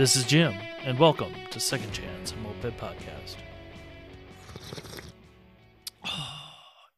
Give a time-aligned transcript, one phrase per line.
[0.00, 3.36] This is Jim, and welcome to Second Chance Moped Podcast.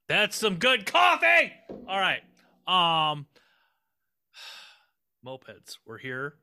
[0.08, 1.52] That's some good coffee.
[1.88, 2.22] All right.
[2.64, 3.26] Um
[5.27, 5.78] mopeds.
[5.84, 6.34] We're here.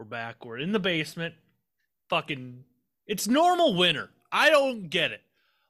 [0.00, 0.44] We're back.
[0.44, 1.36] We're in the basement.
[2.08, 2.64] Fucking
[3.06, 4.10] it's normal winter.
[4.32, 5.22] I don't get it.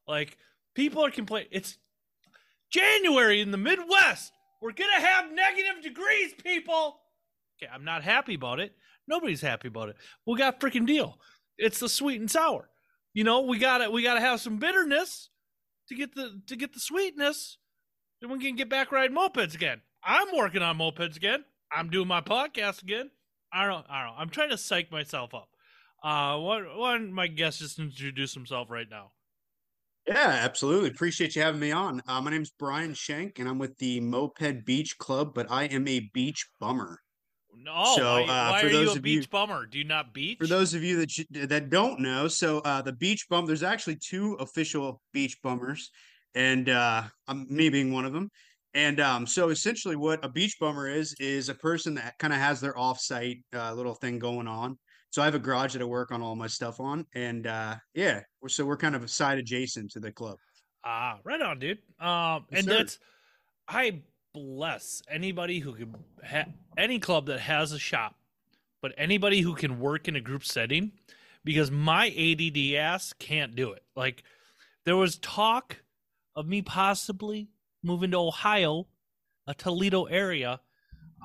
[0.08, 0.38] Like
[0.74, 1.50] people are complaining.
[1.50, 1.76] It's
[2.70, 4.32] January in the Midwest.
[4.62, 6.98] We're gonna have negative degrees, people.
[7.62, 8.74] Okay, I'm not happy about it.
[9.10, 9.96] Nobody's happy about it.
[10.24, 11.18] We got freaking deal.
[11.58, 12.70] It's the sweet and sour.
[13.12, 15.30] You know, we gotta we gotta have some bitterness
[15.88, 17.58] to get the to get the sweetness.
[18.20, 19.80] Then we can get back riding mopeds again.
[20.04, 21.44] I'm working on mopeds again.
[21.72, 23.10] I'm doing my podcast again.
[23.52, 24.14] I don't I don't.
[24.16, 25.48] I'm trying to psych myself up.
[26.04, 29.10] Uh one one my guest just introduce himself right now.
[30.06, 30.90] Yeah, absolutely.
[30.90, 32.00] Appreciate you having me on.
[32.06, 35.86] Uh, my name's Bryan Shank, and I'm with the Moped Beach Club, but I am
[35.86, 37.00] a beach bummer.
[37.56, 39.66] No, So, why, uh, why for are you those a of you- beach bummer?
[39.66, 40.38] Do you not beach?
[40.38, 43.62] For those of you that sh- that don't know, so uh, the Beach Bum, there's
[43.62, 45.90] actually two official beach bummers,
[46.34, 48.30] and uh, I'm me being one of them.
[48.74, 52.38] And um, so essentially, what a beach bummer is is a person that kind of
[52.38, 54.78] has their offsite uh, little thing going on.
[55.10, 57.76] So I have a garage that I work on all my stuff on, and uh,
[57.94, 60.36] yeah, we're- so we're kind of side adjacent to the club.
[60.84, 61.78] Ah, right on, dude.
[61.98, 62.76] Um, Yes, and sir.
[62.78, 62.98] that's
[63.68, 64.02] I
[64.32, 66.46] bless anybody who can ha-
[66.76, 68.14] any club that has a shop,
[68.82, 70.92] but anybody who can work in a group setting,
[71.44, 73.82] because my ADD ass can't do it.
[73.96, 74.22] Like
[74.84, 75.82] there was talk
[76.36, 77.48] of me possibly
[77.82, 78.86] moving to Ohio,
[79.46, 80.60] a Toledo area,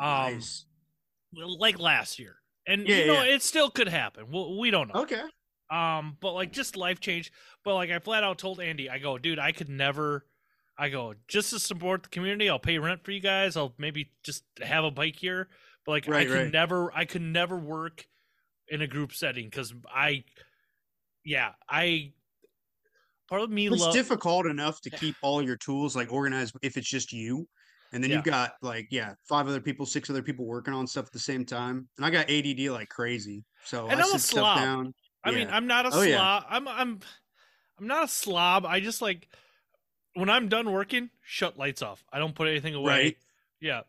[0.02, 0.66] um, nice.
[1.34, 3.36] like last year, and Yeah, you know yeah.
[3.36, 4.26] it still could happen.
[4.32, 5.02] We, we don't know.
[5.02, 5.22] Okay.
[5.72, 7.32] Um, but like just life change.
[7.64, 10.26] But like I flat out told Andy, I go, dude, I could never.
[10.78, 12.50] I go just to support the community.
[12.50, 13.56] I'll pay rent for you guys.
[13.56, 15.50] I'll maybe just have a bike here.
[15.86, 16.52] But like I Right, could right.
[16.52, 18.08] never, I could never work
[18.68, 20.26] in a group setting because I,
[21.24, 22.14] yeah, I.
[23.28, 23.94] Part of me It's love.
[23.94, 27.48] difficult enough to keep all your tools like organized if it's just you.
[27.92, 28.18] And then Yeah.
[28.18, 31.20] you've got like, yeah, five other people, six other people working on stuff at the
[31.20, 31.88] same time.
[31.98, 33.44] And I got ADD like crazy.
[33.64, 34.58] So And I I'm a slob.
[34.58, 34.94] stuff down.
[35.24, 35.48] I mean.
[35.50, 36.44] I'm not a Oh, slob.
[36.44, 36.56] yeah.
[36.56, 37.00] I'm I'm
[37.80, 38.66] I'm not a slob.
[38.66, 39.28] I just like
[40.16, 42.04] when I'm done working, shut lights off.
[42.12, 42.92] I don't put anything away.
[42.92, 43.18] Right.
[43.62, 43.82] Yeah.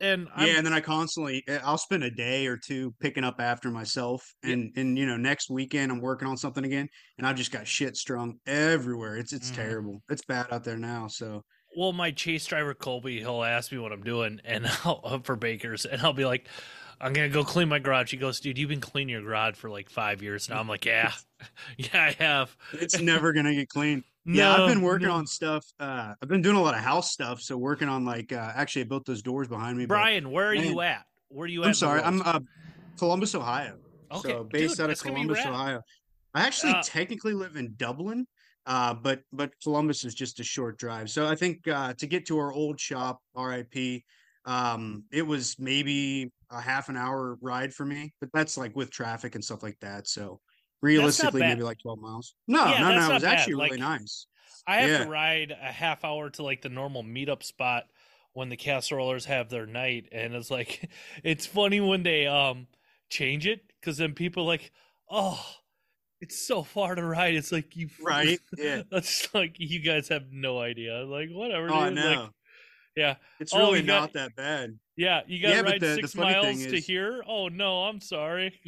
[0.00, 3.22] And I'm, yeah, and then I constantly eh, I'll spend a day or two picking
[3.22, 4.34] up after myself.
[4.42, 4.54] Yeah.
[4.54, 7.66] And and you know, next weekend I'm working on something again and I've just got
[7.66, 9.16] shit strung everywhere.
[9.16, 9.54] It's it's Mhm.
[9.56, 10.02] terrible.
[10.08, 11.06] It's bad out there now.
[11.06, 11.44] So
[11.76, 15.84] well, my chase driver Colby, he'll ask me what I'm doing, and I'll for Baker's,
[15.84, 16.48] and I'll be like,
[17.04, 19.70] "I'm gonna go clean my garage." He goes, "Dude, you've been cleaning your garage for
[19.70, 21.12] like five years now." I'm like, "Yeah,
[21.76, 24.02] yeah, I have." it's never gonna get clean.
[24.26, 25.14] Yeah, I've been working no.
[25.14, 25.66] on stuff.
[25.78, 27.42] Uh, I've been doing a lot of house stuff.
[27.42, 29.84] So working on like, uh, actually, I built those doors behind me.
[29.84, 31.04] but- Bryan, where are you at?
[31.28, 31.66] Where are you at?
[31.66, 32.40] I'm the sorry, I'm uh,
[32.98, 33.76] Columbus, Ohio.
[34.10, 35.44] Okay, so based dude, out of that's gonna be Columbus.
[35.46, 35.82] Ohio.
[36.32, 38.26] I actually Uh, technically live in Dublin,
[38.66, 41.10] uh, but but Columbus is just a short drive.
[41.10, 44.02] So I think uh, to get to our old shop, RIP,
[44.46, 48.90] um, it was maybe a half an hour ride for me, but that's like with
[48.90, 50.06] traffic and stuff like that.
[50.08, 50.40] So
[50.82, 52.34] realistically, maybe like 12 miles.
[52.48, 53.38] No, Yeah, no, no, it was bad.
[53.38, 54.26] actually really nice.
[54.66, 55.04] I have Yeah.
[55.04, 57.84] to ride a half hour to like the normal meetup spot
[58.32, 60.88] when the casserolers have their night, and it's like
[61.24, 62.66] it's funny when they um
[63.10, 64.72] change it because then people are like,
[65.10, 65.44] oh,
[66.20, 67.34] it's so far to ride.
[67.34, 68.40] It's like you Right?
[68.56, 68.82] Yeah.
[68.90, 71.04] That's like you guys have no idea.
[71.04, 71.68] Like whatever.
[71.70, 71.94] Oh, dude.
[71.96, 72.20] know.
[72.22, 72.30] Like,
[72.96, 74.78] yeah, it's oh, really you got- not that bad.
[74.96, 75.22] yeah.
[75.26, 77.22] You got to Yeah, ride the- the six thing miles to here.
[77.26, 78.60] Oh no, I'm sorry.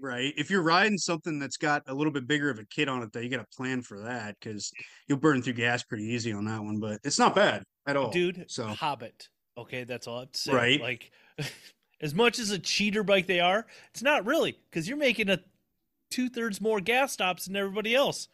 [0.00, 0.34] Right.
[0.36, 3.12] If you're riding something that's got a little bit bigger of a kit on it,
[3.12, 4.72] though, you got to plan for that because
[5.06, 6.80] you'll burn through gas pretty easy on that one.
[6.80, 9.28] But it's not bad at all, dude So hobbit
[9.58, 10.80] okay that's all i have to say Right.
[10.82, 11.10] like
[12.02, 15.38] as much as a cheater bike they are it's not really because you're making a
[16.10, 18.28] two-thirds more gas stops than everybody else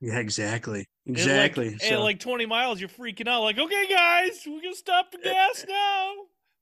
[0.00, 1.26] yeah, exactly, And, like-
[1.56, 1.76] exactly.
[1.82, 5.32] and like 20 miles you're freaking out like okay guys we're gonna stop for eh,
[5.32, 5.72] gas eh, eh.
[5.72, 6.12] now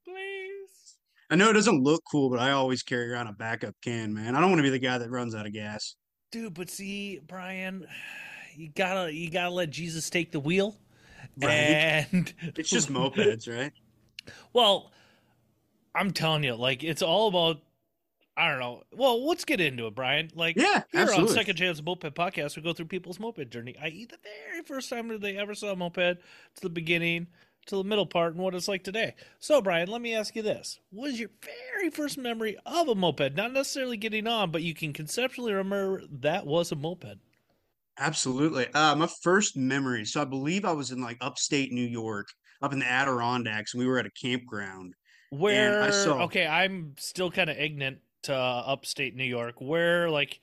[0.04, 0.96] please
[1.28, 4.36] I know it doesn't look cool, but I always carry around a backup can, man.
[4.36, 5.96] I don't want to be the guy that runs out of gas.
[6.30, 7.84] dude but see bryan
[8.54, 10.76] you gotta you gotta let jesus take the wheel
[11.42, 12.06] Right.
[12.12, 13.72] and It's just mopeds, right?
[14.52, 14.90] Well,
[15.94, 17.58] I'm telling you, like it's all about.
[18.36, 18.82] I don't know.
[18.94, 20.30] Well, let's get into it, Bryan.
[20.34, 21.28] Like Yeah, here on.
[21.28, 23.74] Second Chance Moped Podcast, we go through people's moped journey.
[23.80, 27.28] I.e., the very first time that they ever saw a moped, to the beginning,
[27.66, 29.14] to the middle part, and what it's like today.
[29.38, 32.94] So, Bryan, let me ask you this: What is your very first memory of a
[32.94, 33.34] moped?
[33.34, 37.16] Not necessarily getting on, but you can conceptually remember that was a moped.
[37.98, 38.66] Absolutely.
[38.74, 40.04] Uh, my first memory.
[40.04, 42.28] So I believe I was in like upstate New York,
[42.60, 44.94] up in the Adirondacks, and we were at a campground.
[45.30, 50.38] Where I saw- okay, I'm still kind of ignorant to upstate New York, where like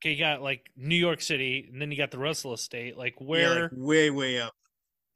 [0.00, 2.90] okay, you got like New York City, and then you got the Russell Estate.
[2.90, 2.96] the state.
[2.98, 4.54] Like Yeah, where, like way way up,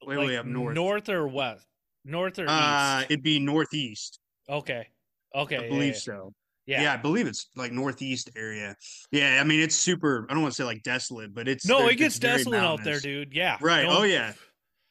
[0.05, 0.75] way like, way up north.
[0.75, 1.65] north or west,
[2.05, 3.11] north or Uh, east.
[3.11, 4.19] it'd be northeast.
[4.49, 4.89] Okay,
[5.35, 6.35] okay, I yeah, believe yeah, so.
[6.65, 6.83] Yeah.
[6.83, 6.93] Yeah.
[6.95, 8.77] I believe it's like northeast area.
[9.11, 10.27] Yeah, I mean it's super.
[10.31, 13.01] I don't want to say like desolate, but it's No, it gets desolate out there,
[13.01, 13.33] dude.
[13.35, 13.59] Yeah.
[13.61, 13.83] Right.
[13.83, 14.33] Don't- Oh yeah.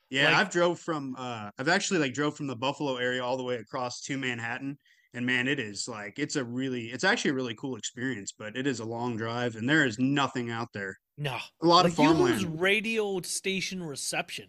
[0.09, 1.15] Yeah, Like- I've drove from.
[1.17, 4.77] uh I've actually like drove from the Buffalo area all the way across to Manhattan,
[5.13, 8.55] and man, it is like it's a really, it's actually a really cool experience, but
[8.55, 10.97] it is a long drive, and there is nothing out there.
[11.17, 11.37] No.
[11.61, 12.35] A lot Like of you farmland.
[12.35, 14.47] lose radio station reception.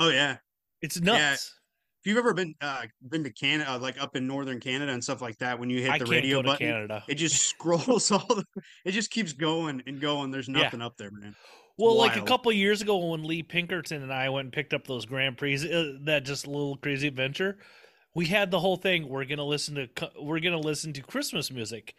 [0.00, 0.36] Oh yeah.
[0.80, 1.58] It's nuts.
[2.02, 5.22] If you've ever been uh been to Canada, like up in northern Canada and stuff
[5.22, 7.04] like that, when you hit I the radio button, Canada.
[7.08, 8.44] it just scrolls all the.
[8.84, 10.30] It just keeps going and going.
[10.30, 10.62] There's Yeah.
[10.62, 11.36] nothing up there, man.
[11.78, 12.28] Well, like a wild.
[12.28, 15.54] couple years ago when Lee Pinkerton and I went and picked up those Grand Prix,
[15.72, 17.58] uh, that just little crazy adventure,
[18.14, 19.08] we had the whole thing.
[19.08, 21.94] We're gonna listen to we're gonna listen to Christmas music.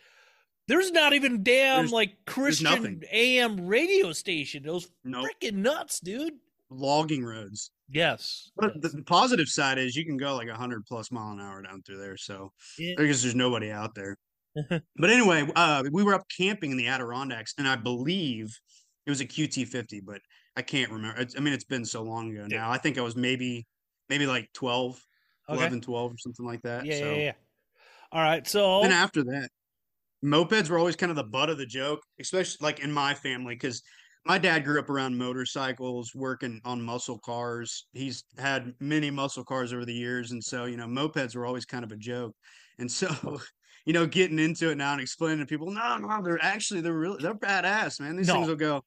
[0.68, 3.04] There's not even damn There's- like Christian.
[3.12, 4.64] AM radio station.
[4.64, 6.34] Those was No freaking nuts, dude.
[6.70, 7.72] logging roads.
[7.90, 8.50] Yes.
[8.56, 11.62] But the the positive side is you can go like 100 plus mile an hour
[11.62, 12.18] down through there.
[12.18, 12.94] So Yeah.
[12.98, 14.18] because there's nobody out there.
[14.70, 18.56] but anyway, uh, we were up camping in the Adirondacks, and I believe
[19.06, 20.22] it was a QT50, but
[20.56, 21.26] I can't remember.
[21.36, 22.70] I mean, it's been so long ago now.
[22.72, 23.66] I think I was maybe
[24.10, 25.04] maybe like 12,
[25.50, 25.58] Okay.
[25.58, 26.86] 11, 12 or something like that.
[26.86, 27.34] Yeah, so yeah, yeah.
[28.12, 28.48] All right.
[28.48, 29.50] So then after that,
[30.24, 33.56] mopeds were always kind of the butt of the joke, especially like in my family,
[33.56, 33.82] because
[34.26, 37.88] my dad grew up around motorcycles, working on muscle cars.
[37.94, 41.66] He's had many muscle cars over the years, and so you know, mopeds were always
[41.66, 42.36] kind of a joke.
[42.80, 43.10] And so,
[43.86, 46.94] you know, getting into it now and explaining to people, no, no, they're actually they're
[46.98, 48.16] really they're badass, man.
[48.16, 48.36] These No.
[48.36, 48.82] things will go.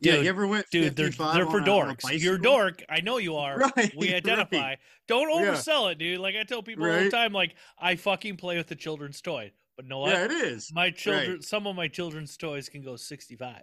[0.00, 0.66] Yeah, you ever went?
[0.70, 2.20] dude, they're they're for on a- on a dorks.
[2.20, 2.82] You're a dork.
[2.88, 3.58] I know you are.
[3.76, 4.16] Right, We right.
[4.16, 4.76] identify.
[5.08, 5.52] Don't Yeah.
[5.52, 6.20] oversell it, dude.
[6.20, 9.52] Like I tell people all the time, like I fucking play with the children's toy.
[9.76, 10.06] But no?
[10.08, 10.70] Yeah, it is.
[10.74, 13.62] my children some of my children's toys can go 65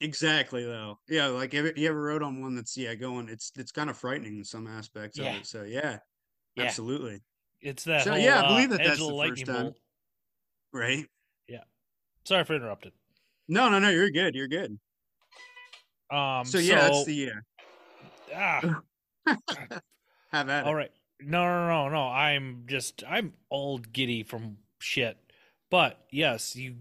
[0.00, 0.98] Exactly though.
[1.08, 3.28] Yeah, like ever, you ever rode on one that's yeah going.
[3.28, 5.34] It's it's kind of frightening in some aspects Yeah.
[5.36, 5.46] of it.
[5.46, 5.98] So yeah,
[6.56, 6.64] Yeah.
[6.64, 7.20] absolutely.
[7.60, 9.62] it's that So, whole, yeah, I believe uh, that edge that's the first time.
[9.62, 9.76] bolt.
[10.72, 11.06] Right.
[11.48, 11.62] Yeah.
[12.24, 12.92] Sorry for interrupting
[13.48, 13.90] No, no, no.
[13.90, 14.34] You're good.
[14.34, 14.78] You're good.
[16.12, 17.14] Um So yeah, so, that's the
[18.30, 18.60] yeah.
[18.66, 18.82] ah,
[20.32, 20.66] Have at it.
[20.66, 20.90] all right
[21.24, 25.16] no no no no i'm just i'm old giddy from shit
[25.70, 26.74] but yes you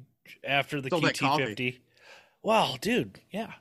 [0.44, 1.44] after the all that coffee.
[1.44, 1.80] qt50
[2.42, 3.52] wow dude yeah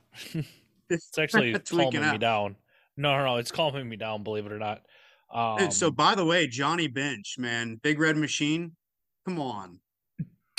[0.89, 2.55] it's actually calming me down
[2.97, 4.81] no no no it's calming me down believe it or not
[5.31, 8.75] um so by the way, Johnny Bench, man, Big Red Machine.
[9.25, 9.79] Come on,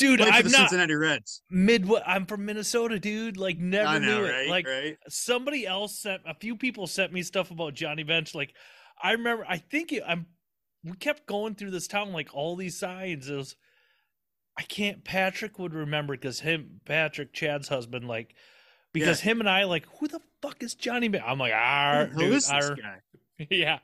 [0.02, 1.43] dude Played i'm the not Cincinnati Reds.
[1.50, 2.04] Midwest.
[2.06, 3.37] I'm from Minnesota, dude.
[3.37, 4.46] Like never I know, knew right?
[4.46, 4.50] it.
[4.50, 4.96] Like right?
[5.08, 8.34] somebody else sent a few people sent me stuff about Johnny Bench.
[8.34, 8.54] Like
[9.02, 10.26] I remember, I think it, I'm.
[10.84, 13.28] We kept going through this town like all these signs.
[13.28, 13.54] It was,
[14.58, 15.04] I can't.
[15.04, 18.34] Patrick would remember because him, Patrick, Chad's husband, like
[18.93, 21.25] because him and I like who the fuck is Johnny Bench?
[21.26, 23.46] I'm like ah, Who dude, is this I- guy?
[23.50, 23.78] yeah.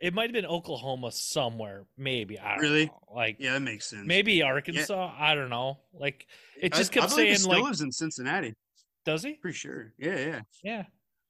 [0.00, 2.38] It might have been Oklahoma somewhere, maybe.
[2.38, 2.86] I Really?
[2.86, 2.98] know.
[3.14, 4.06] Like Yeah, that makes sense.
[4.06, 5.14] maybe Arkansas.
[5.18, 5.78] I don't know.
[5.94, 6.26] Like
[6.60, 8.52] it just I kept he saying still like, lives in Cincinnati.
[9.04, 9.34] does he?
[9.34, 9.94] Pretty sure.
[9.98, 10.40] Yeah, yeah.
[10.62, 10.84] Yeah.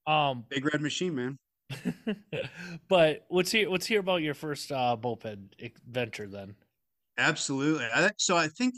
[0.07, 1.37] Um, Big Red Machine, man.
[2.89, 5.25] but let's hear let's hear about your first uh moped
[5.61, 6.55] adventure then.
[7.19, 7.85] Absolutely.
[7.93, 8.75] I, so I think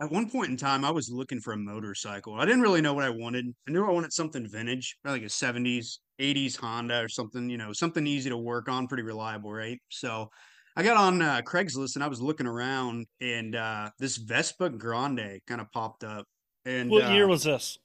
[0.00, 2.34] at one point in time, I was looking for a motorcycle.
[2.34, 3.46] I didn't really know what I wanted.
[3.68, 7.72] I knew I wanted something vintage, like a 70s, 80s Honda or something, you know,
[7.72, 9.78] something easy to work on, pretty reliable, right?
[9.90, 10.28] So
[10.76, 15.40] I got on uh, Craigslist and I was looking around and uh, this Vespa Grande
[15.46, 16.26] kind of popped up.
[16.64, 17.78] And What year uh, was this?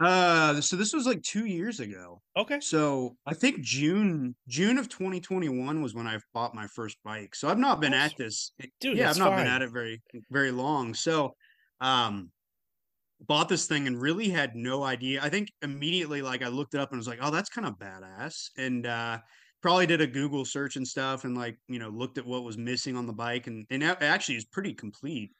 [0.00, 2.20] uh so this was like two years ago.
[2.36, 2.60] Okay.
[2.60, 7.34] So I think June June of 2021 was when I bought my first bike.
[7.34, 8.52] So I've not been at this.
[8.80, 9.44] Dude, yeah, I've not fine.
[9.44, 10.94] been at it very very long.
[10.94, 11.34] So
[11.80, 12.32] um
[13.26, 15.20] bought this thing and really had no idea.
[15.22, 17.78] I think immediately like I looked it up and was like, "Oh, that's kind of
[17.78, 19.18] badass." And uh
[19.60, 22.58] probably did a Google search and stuff and like, you know, looked at what was
[22.58, 25.30] missing on the bike and and it actually is pretty complete.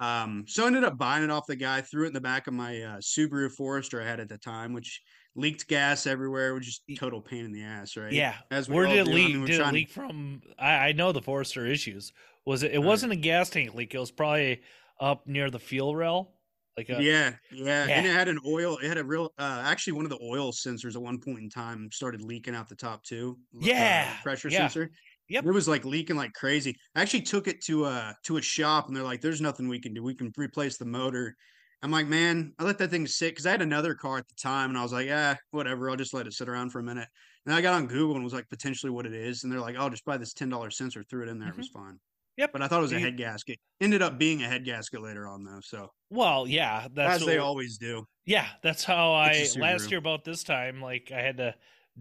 [0.00, 2.46] Um, so I ended up buying it off the guy, threw it in the back
[2.46, 5.02] of my uh, Subaru Forester I had at the time, which
[5.34, 8.12] leaked gas everywhere, which is total pain in the ass, right?
[8.12, 8.34] Yeah.
[8.50, 9.10] As we Where did it do.
[9.10, 9.34] I leak?
[9.34, 10.40] mean, did it trying to- from?
[10.58, 12.12] I, I know the Forester issues.
[12.46, 12.72] Was it?
[12.72, 12.86] It yeah.
[12.86, 13.94] wasn't a gas tank leak.
[13.94, 14.62] It was probably
[15.00, 16.32] up near the fuel rail.
[16.78, 18.78] Like a, yeah, yeah, and it had an oil.
[18.78, 21.50] It had a real, uh, actually, one of the oil sensors at one point in
[21.50, 23.38] time started leaking out the top too.
[23.76, 24.50] uh, Yeah, pressure yeah.
[24.50, 24.90] sensor.
[25.28, 25.46] Yep.
[25.46, 26.74] It was like leaking like crazy.
[26.94, 29.80] I actually took it to a to a shop, and they're like, "There's nothing we
[29.80, 30.02] can do.
[30.02, 31.36] We can replace the motor."
[31.82, 34.34] I'm like, "Man, I let that thing sit because I had another car at the
[34.34, 35.90] time, and I was like, "Yeah, whatever.
[35.90, 37.08] I'll just let it sit around for a minute."
[37.46, 39.76] And I got on Google and was like, potentially what it is, and they're like,
[39.78, 41.50] "Oh, just buy this ten dollars sensor." Threw it in there.
[41.50, 41.58] It Mm-hmm.
[41.58, 42.00] was fine.
[42.38, 42.52] Yep.
[42.52, 43.58] But I thought it was a head gasket.
[43.80, 45.60] Ended up being a head gasket later on though.
[45.60, 48.06] So Well, yeah, that's as they always do.
[48.24, 50.80] Yeah, that's how I last year about this time.
[50.80, 51.54] Like I had to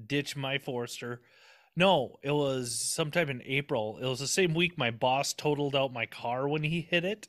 [0.06, 1.22] ditch my Forester.
[1.76, 4.00] No, it was sometime in April.
[4.02, 7.28] It was the same week my boss totaled out my car when he hit it.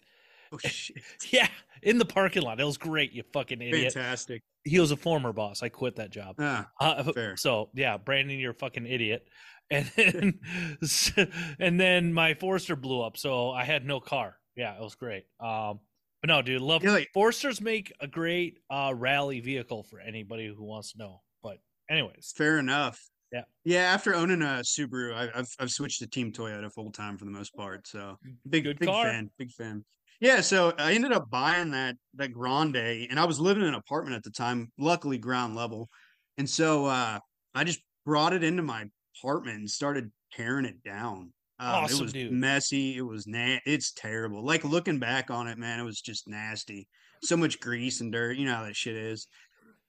[0.52, 0.96] Oh shit!
[1.30, 1.48] Yeah,
[1.82, 2.60] in the parking lot.
[2.60, 3.12] It was great.
[3.12, 3.92] You fucking idiot.
[3.92, 4.42] Fantastic.
[4.64, 5.62] He was a former boss.
[5.62, 6.36] I quit that job.
[6.38, 7.36] Ah, Uh, Fair.
[7.36, 9.28] So yeah, Brandon, you're a fucking idiot.
[9.70, 10.40] And then,
[11.58, 14.36] and then my Forester blew up, so I had no car.
[14.56, 15.24] Yeah, it was great.
[15.40, 15.80] Um,
[16.22, 20.64] but no, dude, love like- Foresters make a great uh rally vehicle for anybody who
[20.64, 21.20] wants to know.
[21.42, 21.58] But
[21.90, 23.00] anyways, fair enough.
[23.30, 23.42] Yeah.
[23.64, 23.80] Yeah.
[23.82, 27.30] After owning a Subaru, I, I've I've switched to Team Toyota full time for the
[27.30, 27.86] most part.
[27.86, 28.16] So
[28.48, 29.04] big Good big car.
[29.04, 29.30] fan.
[29.38, 29.84] Big fan.
[30.20, 30.40] Yeah.
[30.40, 32.76] So I ended up buying that that Grande,
[33.10, 34.72] and I was living in an apartment at the time.
[34.78, 35.88] Luckily, ground level,
[36.38, 37.18] and so uh,
[37.54, 38.86] I just brought it into my
[39.18, 41.32] apartment and started tearing it down.
[41.60, 42.32] Um, Awesome, it was dude.
[42.32, 42.96] messy.
[42.96, 44.44] It was na- It's terrible.
[44.44, 46.86] Like looking back on it, man, it was just nasty.
[47.24, 48.36] So much grease and dirt.
[48.36, 49.26] You know how that shit is.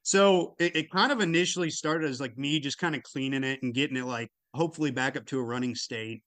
[0.02, 3.62] So it, it kind of initially started as like me just kind of cleaning it
[3.62, 6.24] and getting it like hopefully back up to a running state.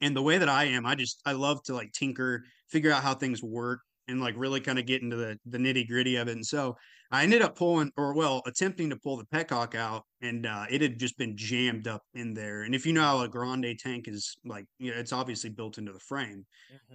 [0.00, 3.02] And the way that I am, I just I love to like tinker, figure out
[3.02, 6.28] how things work, and like really kind of get into the the nitty gritty of
[6.28, 6.32] it.
[6.32, 6.76] And so
[7.10, 10.82] I ended up pulling, or well, attempting to pull the petcock out, and uh, it
[10.82, 12.62] had just been jammed up in there.
[12.62, 15.78] And if you know how a grande tank is, like you know, it's obviously built
[15.78, 16.44] into the frame.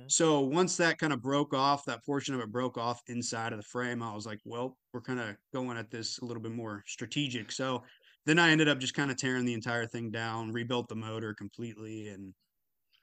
[0.08, 3.58] So once that kind of broke off, that portion of it broke off inside of
[3.58, 6.51] the frame, I was like, well, we're kind of going at this a little bit
[6.51, 7.51] more strategic.
[7.51, 7.84] So
[8.25, 11.34] then I ended up just kind of tearing the entire thing down, rebuilt the motor
[11.34, 12.10] completely.
[12.10, 12.34] And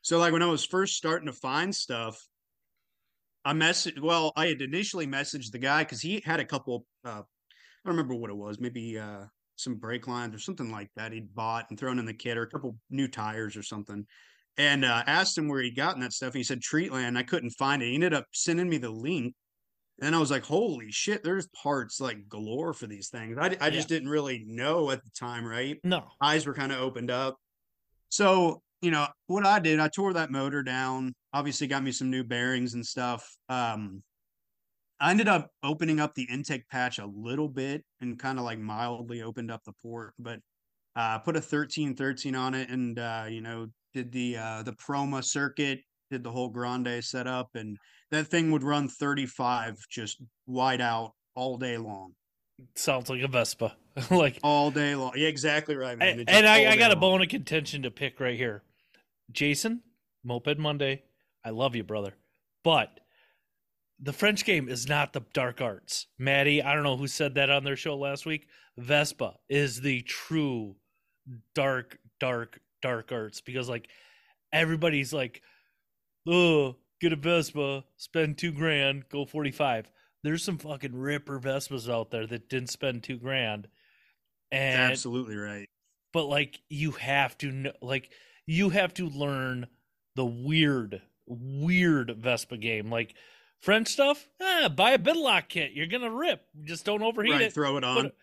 [0.03, 2.25] so, like, when I was first starting to find stuff,
[3.45, 7.23] I messaged, well, I had initially messaged the guy because he had a couple, uh,
[7.23, 9.25] I don't remember what it was, maybe uh,
[9.57, 12.43] some brake lines or something like that he'd bought and thrown in the kit or
[12.43, 14.07] a couple new tires or something
[14.59, 16.35] and uh, asked him where he'd gotten that stuff.
[16.35, 17.17] He said Treatland.
[17.17, 17.89] I couldn't find it.
[17.89, 19.35] He ended up sending me the link.
[20.03, 23.37] And I was like, holy shit, there's parts like galore for these things.
[23.39, 25.79] I, I just didn't really know at the time, right?
[25.85, 27.37] no, Eyes were kind of opened up.
[28.09, 32.11] So, you know, what I did, I tore that motor down, obviously got me some
[32.11, 33.29] new bearings and stuff.
[33.49, 34.03] Um,
[35.01, 38.59] I ended up opening up the intake patch a little bit and kind of like
[38.59, 40.41] mildly opened up the port, but
[40.97, 45.25] uh put a 1313 on it and uh, you know, did the uh the Proma
[45.25, 47.79] circuit, did the whole grande setup, and
[48.11, 52.13] that thing would run 35 just wide out all day long.
[52.75, 53.75] sounds like a Vespa.
[54.11, 55.13] like, All day long.
[55.17, 56.21] Yeah, exactly right, man.
[56.21, 58.63] and, and I, I got a bone of contention to pick right here.
[59.33, 59.83] Jason,
[60.25, 61.03] Moped Monday,
[61.45, 62.15] I love you, brother,
[62.65, 63.01] but
[64.03, 66.07] the French game is not the dark arts.
[66.19, 68.47] Maddie, I don't know who said that on their show last week.
[68.79, 70.77] Vespa is the true
[71.55, 73.89] dark, dark, dark arts because like
[74.53, 75.43] everybody's like,
[76.27, 79.91] oh, get a Vespa, spend two grand, go 45.
[80.23, 83.69] There's some fucking ripper Vespas out there that didn't spend two grand.
[84.51, 85.69] And Absolutely right.
[86.13, 88.11] but like you have to know like
[88.51, 89.67] you have to learn
[90.17, 92.91] the weird weird vespa game.
[92.91, 93.15] Like
[93.61, 95.73] french stuff ah, buy a bitlock kit.
[95.73, 96.45] You're gonna rip.
[96.65, 97.55] Just don't overheat Right, it.
[97.55, 98.07] throw it on.
[98.07, 98.17] it-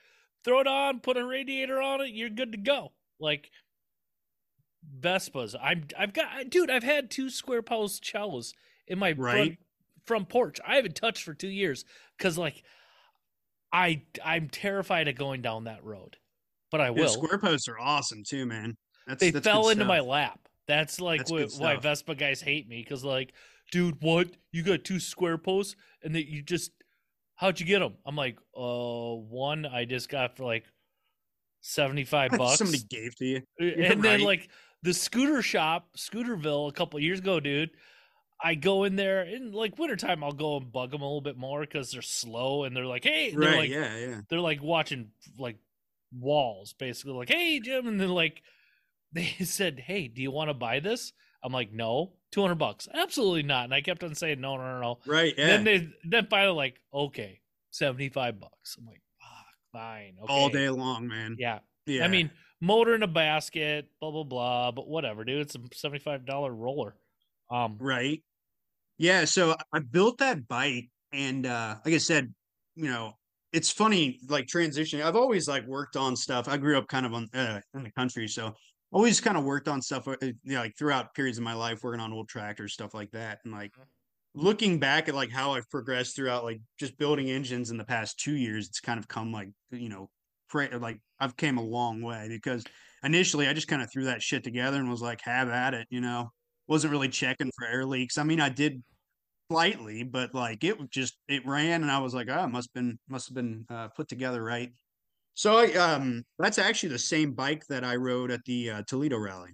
[0.43, 2.91] throw it on put a radiator on it you're good to go.
[3.19, 3.49] Like
[4.99, 5.55] vespas.
[5.61, 8.53] I'm i've got dude i've had two square post Ciaos
[8.87, 9.57] in my front, Right.
[10.05, 10.59] front porch.
[10.65, 11.83] I haven't touched for two years
[12.17, 12.63] because like
[13.73, 16.15] i i'm terrified of going down that road
[16.71, 17.09] but i will.
[17.09, 18.75] square posts are awesome too, man.
[19.07, 20.39] That's they that's fell into my lap.
[20.67, 21.75] That's like That's wh- good why.
[21.77, 23.33] Vespa guys hate me because like,
[23.71, 24.27] dude, what?
[24.51, 26.71] You got two square posts and that you just
[27.35, 27.93] how'd you get them?
[28.05, 30.65] I'm like, uh, one I just got for like
[31.61, 33.41] seventy five bucks, Somebody gave to you.
[33.59, 34.49] and then like
[34.83, 37.71] the scooter shop, Scooterville, a couple years ago, dude.
[38.43, 40.23] I go in there in like wintertime.
[40.23, 43.03] I'll go and bug them a little bit more because they're slow and they're like,
[43.03, 44.21] hey, they're Right, like, yeah, yeah.
[44.29, 45.09] they're like watching
[45.39, 45.57] like
[46.13, 48.41] walls basically like hey jim and then like
[49.13, 53.43] they said hey do you want to buy this i'm like no 200 bucks absolutely
[53.43, 55.47] not and i kept on saying no no no no Right, yeah.
[55.47, 57.39] then they then finally like okay
[57.71, 60.33] 75 bucks i'm like fuck fine okay.
[60.33, 61.35] All day long, man.
[61.39, 61.59] yeah.
[61.85, 62.03] Yeah.
[62.03, 66.25] i mean motor in a basket blah blah blah but whatever dude it's a 75
[66.25, 66.95] dollar roller
[67.49, 68.21] um right.
[68.99, 72.33] Yeah, so I built that bike and uh like I said,
[72.75, 73.13] you know,
[73.53, 75.03] it's funny like transitioning.
[75.05, 76.47] I've always like worked on stuff.
[76.47, 78.53] I grew up kind of on uh, in the country, so
[78.91, 81.83] always kind of worked on stuff uh, you know, like throughout periods of my life
[81.83, 83.39] working on old tractors, stuff like that.
[83.43, 83.73] And like
[84.33, 88.19] looking back at like how I've progressed throughout like just building engines in the past
[88.19, 90.09] 2 years, it's kind of come like, you know,
[90.53, 92.63] like I've came a long way because
[93.03, 95.87] initially I just kind of threw that shit together and was like have at it,
[95.89, 96.31] you know.
[96.67, 98.17] wasn't really checking for air leaks.
[98.17, 98.83] I mean, I did
[99.51, 102.99] slightly, but like it just it ran, and I was like, oh, it must been
[103.09, 104.71] must have been uh, put together right.
[105.37, 109.19] So I um that's actually the same bike that I rode at the uh, Toledo
[109.19, 109.51] rally.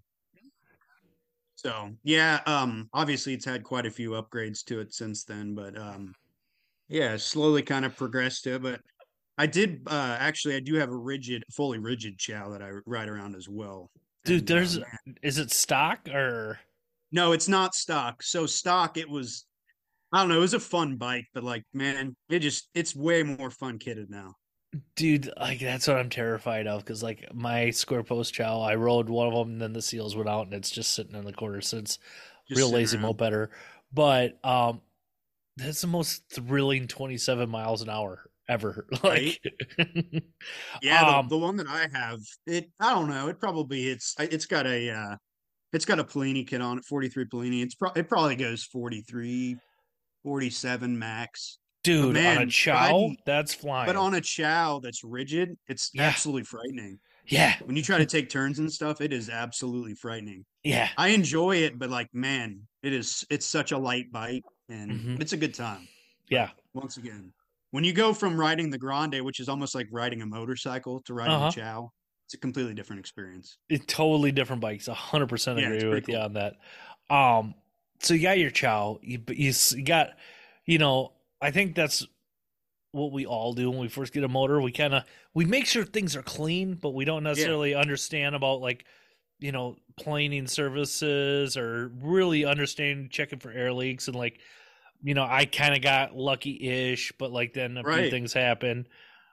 [1.56, 5.78] So yeah, um obviously it's had quite a few upgrades to it since then, but
[5.78, 6.14] um
[6.88, 8.62] yeah, slowly kind of progressed to it.
[8.64, 8.80] But
[9.38, 13.10] I did uh actually I do have a rigid, fully rigid Ciao that I ride
[13.10, 13.92] around as well.
[14.24, 16.62] Dude, And, uh, there's man- is it stock or
[17.12, 18.24] no, it's not stock.
[18.24, 19.46] So stock, it was
[20.14, 23.22] I don't know, it was a fun bike, but like man, it just it's way
[23.24, 24.36] more fun kitted now.
[24.96, 25.30] Dude?
[25.38, 29.28] Like that's what I'm terrified of because like my square post Ciao, I rode one
[29.28, 31.62] of them, and then the seals went out, and it's just sitting in the corner
[31.62, 32.00] since
[32.48, 33.18] Just real lazy around.
[33.18, 33.52] better.
[33.92, 34.82] But um,
[35.58, 38.88] that's the most thrilling 27 miles an hour ever.
[39.04, 39.40] Like,
[40.82, 44.16] Yeah, the, Um, the one that I have, it I don't know, it probably it's
[44.20, 45.18] it's got a uh
[45.72, 47.64] it's got a Polini kit on it, 43 Polini.
[47.64, 49.58] It's pro- it probably goes 43
[50.24, 51.60] 47 max.
[51.84, 53.88] Dude, on a Ciao, that's flying.
[53.88, 56.04] But on a Ciao that's rigid, it's Yeah.
[56.04, 57.00] absolutely frightening.
[57.28, 60.46] yeah, When you try to take turns and stuff, it is absolutely frightening.
[60.64, 64.92] yeah, I enjoy it, but like man, it is it's such a light bike and
[64.92, 65.22] Mhm.
[65.22, 65.88] it's a good time.
[66.30, 66.52] yeah.
[66.74, 67.32] Once again,
[67.72, 71.14] when you go from riding the Grande, which is almost like riding a motorcycle, to
[71.14, 71.48] riding Uh-huh.
[71.48, 71.92] a Ciao,
[72.26, 73.58] it's a completely different experience.
[73.70, 74.88] It's totally different bikes.
[74.88, 76.56] A hundred percent agree pretty with you on that.
[77.10, 77.56] Um,
[78.00, 79.00] so you got your Ciao.
[79.04, 80.18] You, you, you got,
[80.66, 81.14] you know,
[81.44, 82.06] I think that's
[82.94, 84.62] what we all do when we first get a motor.
[84.62, 88.62] We kind of we make sure things are clean, but we don't necessarily understand about
[88.62, 88.86] like,
[89.40, 94.40] you know, planing services or really understand checking for air leaks and like,
[95.02, 98.88] you know, I kind of got lucky-ish, but like then a few things happen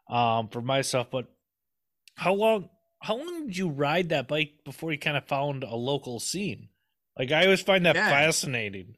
[0.08, 1.10] um for myself.
[1.10, 1.26] But
[2.16, 5.76] how long how long did you ride that bike before you kind of found a
[5.76, 6.70] local scene?
[7.18, 8.08] Like I always find that Yeah.
[8.08, 8.96] fascinating.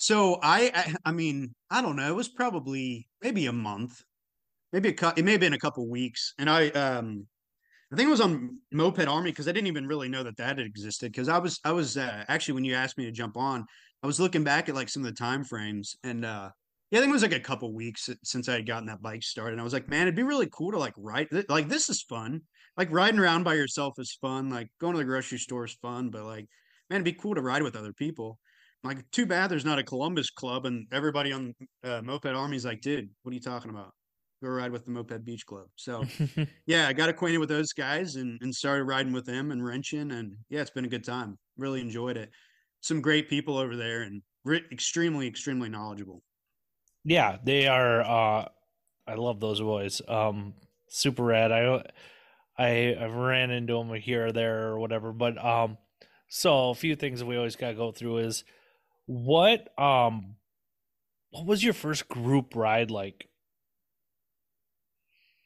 [0.00, 2.08] So I, I, I mean, I don't know.
[2.08, 4.02] It was probably maybe a month,
[4.72, 7.26] maybe a It may have been a couple weeks, and I, um,
[7.92, 10.56] I think it was on Moped Army because I didn't even really know that that
[10.56, 11.12] had existed.
[11.12, 13.66] Because I was, I was uh, actually when you asked me to jump on,
[14.02, 16.48] I was looking back at like some of the time frames, and uh,
[16.90, 19.22] yeah, I think it was like a couple weeks since I had gotten that bike
[19.22, 19.52] started.
[19.52, 21.28] And I was like, man, it'd be really cool to like ride.
[21.50, 22.40] Like this is fun.
[22.78, 24.48] Like riding around by yourself is fun.
[24.48, 26.48] Like going to the grocery store is fun, but like,
[26.88, 28.38] man, it'd be cool to ride with other people.
[28.82, 32.80] Like, too bad there's not a Columbus club, and everybody on uh, Moped Army's like,
[32.80, 33.92] dude, what are you talking about?
[34.42, 35.66] Go ride with the Moped Beach Club.
[35.76, 36.02] So
[36.66, 40.12] yeah, I got acquainted with those guys and and started riding with them and wrenching,
[40.12, 41.38] and yeah, it's been a good time.
[41.58, 42.30] Really enjoyed it.
[42.80, 46.22] Some great people over there, and re- extremely, extremely knowledgeable.
[47.04, 48.00] yeah, they are.
[48.02, 48.48] uh
[49.06, 50.00] I love those boys.
[50.08, 50.54] Um,
[50.88, 51.52] super rad.
[51.52, 51.82] I
[52.58, 55.12] I I've ran into them here or there or whatever.
[55.12, 55.78] But um,
[56.28, 58.44] so a few things that we always gotta go through is
[59.10, 60.36] what um
[61.30, 63.26] what was your first group ride like?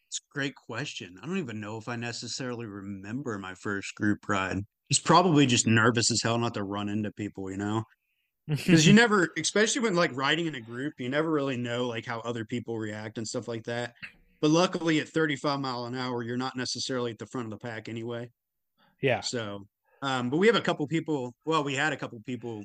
[0.09, 1.19] It's a great question.
[1.23, 4.59] I don't even know if I necessarily remember my first group ride.
[4.91, 7.85] It's probably just nervous as hell not to run into people, you know.
[8.49, 12.05] because you never especially when like riding in a group you never really know like
[12.05, 13.95] how other people react and stuff like that
[14.43, 17.57] but luckily at 35 mile an hour you're not necessarily at the front of the
[17.57, 18.29] pack anyway
[19.01, 19.23] yeah.
[19.23, 19.67] so
[20.03, 22.63] um but we have a couple people well we had a couple people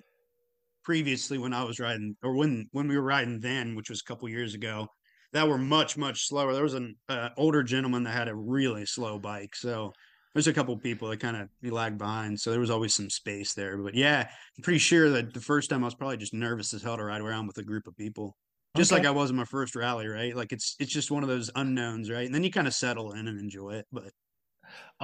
[0.89, 4.04] previously when i was riding or when when we were riding then which was a
[4.06, 4.88] couple years ago
[5.34, 8.88] that were much much slower there was an uh, older gentleman that had a really
[8.88, 9.93] slow bike so
[10.34, 13.54] there's a couple people that kind of lagged behind so there was always some space
[13.54, 16.73] there but yeah I'm pretty sure that the first time I was probably just nervous
[16.73, 18.36] as hell to ride around with a group of people.
[18.75, 20.36] Just like I was in my first rally, right?
[20.36, 22.25] Like it's it's just one of those unknowns, right?
[22.25, 23.88] And then you kind of settle in and enjoy it.
[23.91, 24.12] But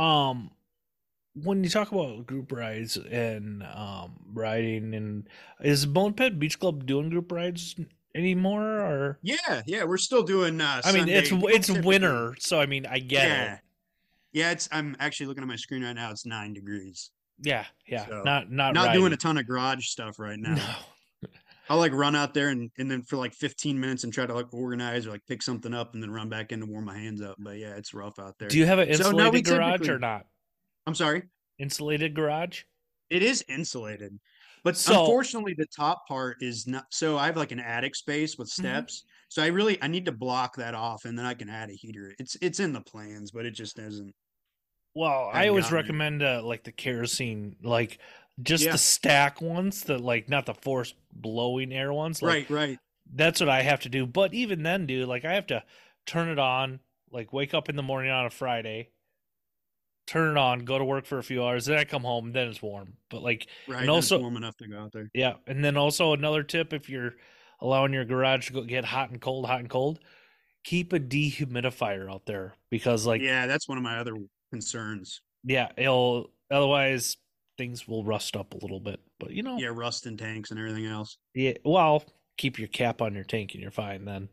[0.02, 0.52] Um,
[1.44, 5.28] when you talk about group rides and um riding, and
[5.62, 7.76] is Moped Beach Club doing group rides
[8.16, 8.64] anymore?
[8.80, 12.60] Or yeah, yeah, we're still doing uh I mean, it's Sunday- it's typically- winter, so
[12.60, 13.54] I mean, I get Yeah.
[13.56, 13.60] it.
[14.34, 16.12] Yeah, it's I'm actually looking at my screen right now.
[16.12, 17.12] It's nine degrees.
[17.42, 18.06] Yeah, yeah.
[18.08, 20.56] So, not not Not doing a ton of garage stuff right now.
[20.56, 21.30] No.
[21.70, 24.34] I'll like run out there and, and then for like 15 minutes and try to
[24.34, 26.96] like organize or like pick something up and then run back in to warm my
[26.98, 27.38] hands up.
[27.40, 28.50] But yeah, it's rough out there.
[28.50, 30.28] Do you have an So, insulated we garage or not?
[30.88, 31.24] I'm sorry.
[31.60, 32.64] Insulated garage?
[33.10, 34.20] It is insulated,
[34.64, 36.86] but So- unfortunately, the top part is not.
[36.92, 38.52] So I have like an attic space with Mhm.
[38.54, 39.06] steps.
[39.30, 41.74] So I really I need to block that off, and then I can add a
[41.74, 42.16] heater.
[42.20, 44.14] It's it's in the plans, but it just doesn't.
[44.94, 48.00] Well, I always recommend uh, like the kerosene, like
[48.42, 48.72] just Yeah.
[48.74, 52.22] the stack ones, the like not the forced blowing air ones.
[52.22, 52.80] Like, right, right.
[53.14, 54.06] That's what I have to do.
[54.08, 55.64] But even then, dude, like I have to
[56.06, 56.80] turn it on,
[57.12, 58.90] like wake up in the morning on a Friday,
[60.08, 62.48] turn it on, go to work for a few hours, then I come home, then
[62.48, 62.94] it's warm.
[63.10, 63.82] But like, Right.
[63.82, 65.10] And also- warm enough to go out there.
[65.14, 67.16] yeah, and then also another tip if you're
[67.62, 70.00] allowing your garage to go get hot and cold, hot and cold,
[70.64, 74.16] keep a dehumidifier out there because like yeah, that's one of my other
[74.52, 75.22] concerns.
[75.44, 77.18] yeah, it'll otherwise
[77.58, 79.00] things will rust up a little bit.
[79.20, 81.18] But you know, Yeah, rust in tanks and everything else.
[81.34, 82.04] yeah well,
[82.38, 84.28] keep your cap on your tank and you're fine then.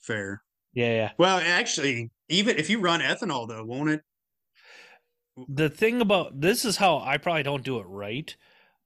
[0.00, 0.42] Fair.
[0.74, 1.10] Yeah, yeah.
[1.18, 4.02] Well, actually, even if you run ethanol though, won't it?
[5.48, 8.34] The thing about this is how I probably don't do it right,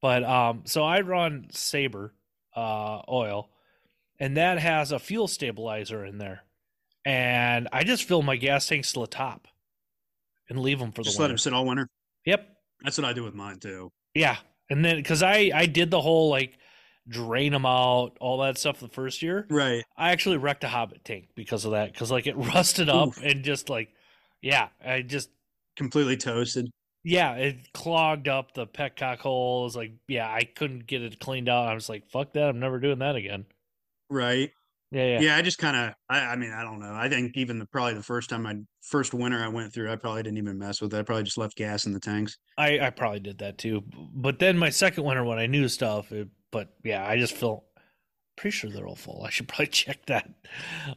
[0.00, 2.14] but um, so I run Saber
[2.56, 3.50] uh oil,
[4.18, 6.44] and that has a fuel stabilizer in there,
[7.04, 9.48] and I just fill my gas tanks to the top,
[10.48, 11.32] and leave them for the Just let winter.
[11.34, 11.88] them sit all winter.
[12.24, 12.48] Yep,
[12.82, 13.90] That's what I do with mine too.
[14.14, 14.37] yeah,
[14.70, 16.58] and then because I I did the whole like
[17.08, 19.46] drain them out, all that stuff the first year.
[19.48, 19.82] Right.
[19.96, 23.22] I actually wrecked a Hobbit tank because of that, because like it rusted up Oof.
[23.22, 23.88] and just like,
[24.42, 25.30] yeah, I just
[25.79, 26.69] Completely toasted.
[27.05, 29.77] Yeah, it clogged up the petcock holes.
[29.77, 31.69] Like, yeah, I couldn't get it cleaned out.
[31.69, 32.49] I was like, fuck that.
[32.49, 33.47] I'm never doing that again.
[34.11, 34.51] Right.
[34.91, 35.21] Yeah, yeah.
[35.21, 36.93] Yeah, I just kind of, I, I mean, I don't know.
[36.93, 39.97] I think even the probably the first time I first winter I went through, I
[39.97, 40.99] probably didn't even mess with it.
[40.99, 42.38] I probably just left gas in the tanks.
[42.57, 43.85] I, I probably did that too.
[44.14, 47.64] But then my second winter when I knew stuff, it, but yeah, I just feel
[48.37, 49.23] pretty sure they're all full.
[49.25, 50.29] I should probably check that.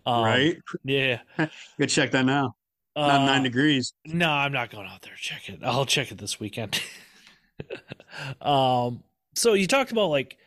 [0.05, 0.57] Um, right.
[0.83, 1.19] Yeah.
[1.37, 2.55] Go check that now.
[2.95, 3.93] Not Uh, nine degrees.
[4.05, 5.13] No, I'm not going out there.
[5.17, 5.59] Check it.
[5.63, 6.81] I'll check it this weekend.
[8.41, 9.03] um,
[9.35, 10.37] so you talked about like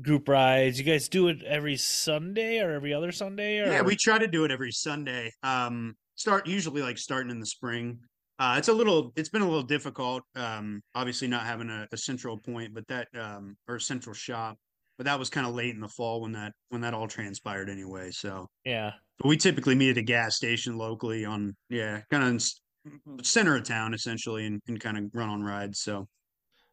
[0.00, 0.78] group rides.
[0.78, 3.60] You guys do it every Sunday or every other Sunday?
[3.60, 3.66] Or...
[3.66, 5.32] Yeah, we try to do it every Sunday.
[5.42, 7.98] Um, start usually like starting in the spring.
[8.38, 10.22] Uh, it's a little, it's been a little difficult.
[10.34, 14.56] Um, obviously not having a, a central point, but that um, or a central shop,
[14.98, 17.68] but that was kind of late in the fall when that when that all transpired
[17.70, 18.10] anyway.
[18.10, 18.92] So, yeah.
[19.18, 23.56] but we typically meet at a gas station locally on yeah, kind of in center
[23.56, 25.80] of town essentially, and, and kind of run on rides.
[25.80, 26.06] So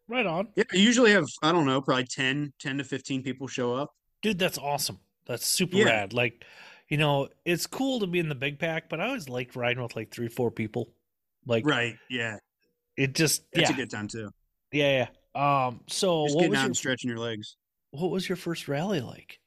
[0.07, 0.47] Right on.
[0.55, 3.91] yeah, I usually have I don't know, probably 10, 10 to fifteen people show up.
[4.21, 4.99] Dude, that's awesome.
[5.25, 5.85] That's super Yeah.
[5.85, 6.13] rad.
[6.13, 6.43] Like,
[6.89, 9.83] you know, it's cool to be in the big pack, but I always liked riding
[9.83, 10.89] with like three, four people.
[11.45, 11.95] Like, Right?
[12.09, 12.37] Yeah,
[12.97, 14.29] it just, that's yeah, a good time too.
[14.73, 15.67] yeah, yeah.
[15.67, 17.55] Um, so Just what getting was out your and stretching your legs.
[17.91, 19.39] What was your first rally like?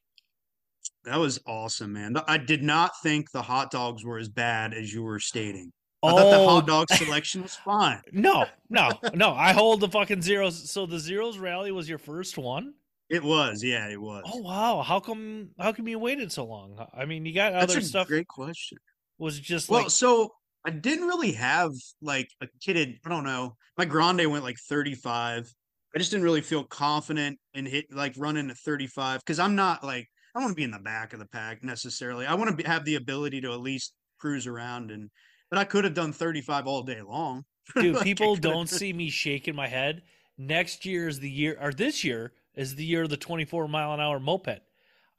[1.04, 2.16] That was awesome, man.
[2.28, 5.72] I did not think the hot dogs were as bad as you were stating.
[6.02, 6.66] I oh, thought the hot oh.
[6.66, 8.02] dog selection was fine.
[8.12, 9.32] no, no, no.
[9.32, 10.70] I hold the fucking zeros.
[10.70, 12.74] So the zeros rally was your first one.
[13.08, 14.22] It was, yeah, it was.
[14.26, 14.82] Oh wow!
[14.82, 15.50] How come?
[15.58, 16.86] How come you waited so long?
[16.96, 18.08] I mean, you got That's other a stuff.
[18.08, 18.78] great question.
[19.18, 20.32] Was just Well, like so
[20.64, 22.98] I didn't really have like a kitted.
[23.04, 23.56] I don't know.
[23.76, 25.52] My grande went like 35.
[25.94, 29.84] I just didn't really feel confident in hit like running a 35 because I'm not
[29.84, 32.26] like I want to be in the back of the pack necessarily.
[32.26, 35.10] I want to be, have the ability to at least cruise around and.
[35.50, 37.44] But I could have done 35 all day long.
[37.74, 40.00] Dude, Like, people don't see me shaking my head.
[40.38, 43.92] Next year is the year, or this year is the year of the 24 mile
[43.92, 44.60] an hour moped.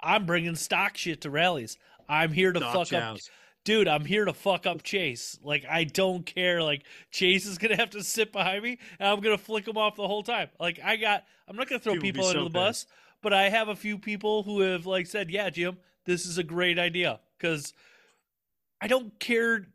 [0.02, 1.78] I'm bringing stock shit to rallies.
[2.10, 3.18] I'm here to fuck up.
[3.64, 3.88] Dude.
[3.88, 5.38] I'm here to fuck up Chase.
[5.44, 6.62] Like I don't care.
[6.64, 9.96] Like Chase is gonna have to sit behind me, and I'm gonna flick him off
[9.96, 10.50] the whole time.
[10.60, 12.86] Like I got, I'm not gonna throw People people under so the bus,
[13.22, 16.44] but I have a few people who have like said, "Yeah, Jim, this is a
[16.44, 17.74] great idea," because
[18.82, 19.68] I don't care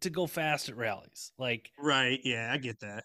[0.00, 1.32] to go fast at rallies.
[1.38, 2.20] Like Right.
[2.24, 3.04] Yeah, I get that.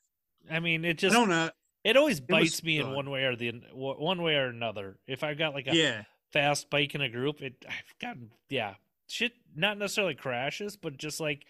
[0.49, 1.49] I mean, it I just don't know.
[1.83, 4.97] it always bites me in one way or the one way or another.
[5.07, 6.03] If I've got like a Yeah.
[6.31, 8.75] fast bike in a group, it I've gotten yeah
[9.07, 11.45] shit not necessarily crashes, but just like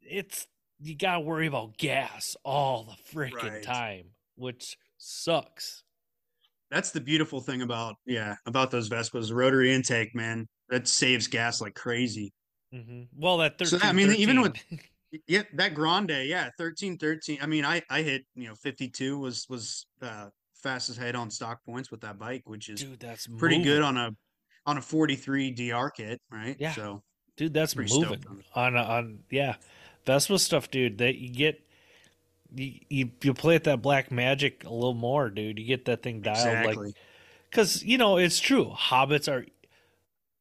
[0.00, 0.46] it's
[0.78, 3.62] you gotta worry about gas all the freaking Right.
[3.62, 5.82] time, which sucks.
[6.70, 10.46] That's the beautiful thing about yeah, about those Vespas, rotary intake, man.
[10.68, 12.32] That saves gas like crazy.
[12.72, 13.82] hmm Well, that So, thirteen.
[13.82, 14.54] I mean, even with
[15.28, 17.38] Yeah, that Grande, yeah, 13 13.
[17.42, 21.64] I mean, I I hit, you know, 52 was was uh fastest head on stock
[21.64, 24.10] points with that bike, which is dude, that's pretty good on a
[24.66, 26.56] on a 43 DR kit, right?
[26.58, 26.72] Yeah.
[26.72, 27.02] So,
[27.36, 27.54] dude.
[27.54, 28.24] That's moving
[28.54, 29.56] on on on yeah,
[30.04, 30.98] Vespa stuff, dude.
[30.98, 31.60] That you get.
[32.54, 35.58] You, you you play at that black magic a little more, dude.
[35.58, 36.94] You get that thing dialed like exactly.
[37.50, 39.44] because you know it's true hobbits are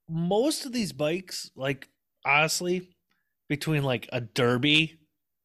[0.07, 1.89] most of these bikes like
[2.23, 2.87] honestly
[3.49, 4.97] between like a Derbi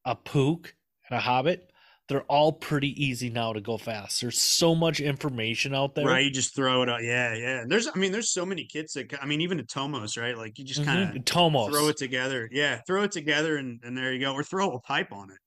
[0.05, 0.73] a Puch
[1.09, 1.70] and a hobbit
[2.11, 6.25] they're all pretty easy now to go fast there's so much information out there Right,
[6.25, 7.01] you just throw it out.
[7.03, 7.63] Yeah, yeah.
[7.65, 10.37] There's I mean, there's so many kits that I mean, even a Tomos, right?
[10.37, 11.25] Like you just kind of Mhm.
[11.25, 12.49] tomos throw it together.
[12.51, 14.33] Yeah, throw it together and, and there you go.
[14.33, 15.37] Or throw a pipe on it.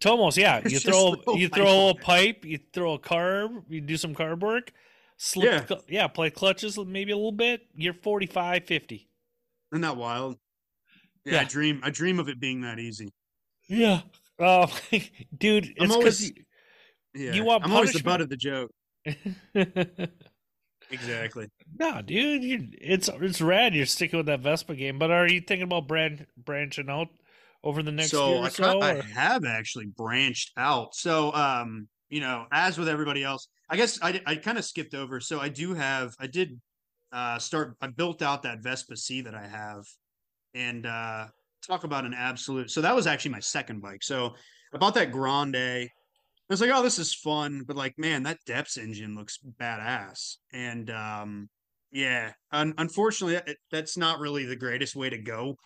[0.00, 3.62] tomos yeah you throw throw a you pipe throw a pipe you throw a carb
[3.68, 4.72] you do some carb work
[5.18, 5.66] slip Yeah.
[5.66, 9.08] cl- yeah play clutches maybe a little bit you're 45 50
[9.72, 10.36] Isn't that wild?
[11.24, 11.40] Yeah, Yeah.
[11.42, 13.12] I dream I dream of it being that easy.
[13.68, 14.00] Yeah.
[14.38, 14.66] Oh,
[15.38, 16.32] dude, I'm it's always-
[17.14, 17.32] Yeah.
[17.32, 18.70] You want I'm always the butt of the joke.
[20.90, 21.48] Exactly.
[21.78, 23.74] no, dude, you, it's it's rad.
[23.74, 27.08] You're sticking with that Vespa game, but are you thinking about brand branching out
[27.64, 28.80] over the next so year I, or ki- so?
[28.80, 30.94] I or- have actually branched out.
[30.94, 34.94] So, um, you know, as with everybody else, I guess I, I kind of skipped
[34.94, 35.20] over.
[35.20, 36.60] So I do have, I did
[37.12, 39.84] uh, start, I built out that Vespa C that I have
[40.52, 41.26] and uh,
[41.66, 42.70] talk about an absolute.
[42.70, 44.02] So that was actually my second bike.
[44.02, 44.34] So
[44.72, 45.56] I bought that Grande.
[45.56, 45.90] I
[46.48, 47.62] was like, oh, this is fun.
[47.66, 50.36] But like, man, that Depths engine looks badass.
[50.52, 51.48] And um,
[51.90, 55.56] yeah, un- unfortunately, it, that's not really the greatest way to go.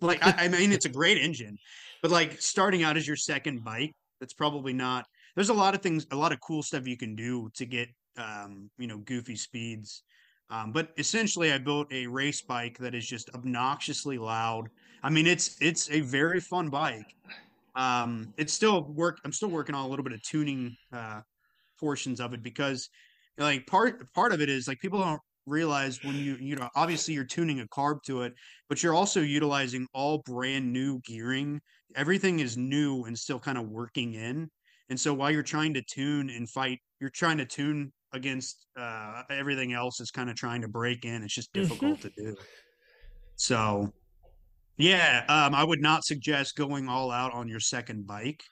[0.00, 1.58] like, I, I mean, it's a great engine,
[2.02, 5.06] but like starting out as your second bike, that's probably not.
[5.34, 7.88] There's a lot of things, a lot of cool stuff you can do to get,
[8.18, 10.02] um, you know, goofy speeds.
[10.50, 14.68] Um, but essentially, I built a race bike that is just obnoxiously loud.
[15.02, 17.14] I mean, it's it's a very fun bike.
[17.74, 19.18] Um, it's still work.
[19.24, 21.20] I'm still working on a little bit of tuning uh,
[21.80, 22.88] portions of it because,
[23.38, 27.14] like, part part of it is like people don't realize when you you know obviously
[27.14, 28.32] you're tuning a carb to it,
[28.68, 31.60] but you're also utilizing all brand new gearing.
[31.96, 34.48] Everything is new and still kind of working in.
[34.88, 39.22] And so while you're trying to tune and fight, you're trying to tune against uh,
[39.30, 41.22] everything else is kind of trying to break in.
[41.22, 42.36] It's just difficult to do.
[43.36, 43.92] So,
[44.82, 48.42] yeah, um, I would not suggest going all out on your second bike.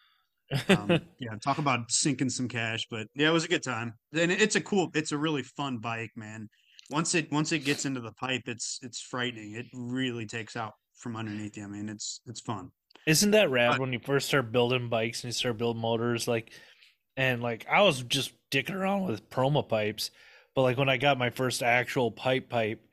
[0.68, 3.94] Um, yeah, talk about sinking some cash, but yeah, it was a good time.
[4.12, 6.48] And it's a cool, it's a really fun bike, man.
[6.90, 9.54] Once it once it gets into the pipe, it's it's frightening.
[9.54, 11.64] It really takes out from underneath you.
[11.64, 12.70] I mean, it's it's fun.
[13.06, 16.28] Isn't that rad But- when you first start building bikes and you start building motors?
[16.28, 16.52] Like,
[17.16, 20.10] and like I was just dicking around with Proma pipes,
[20.54, 22.84] but like when I got my first actual pipe pipe,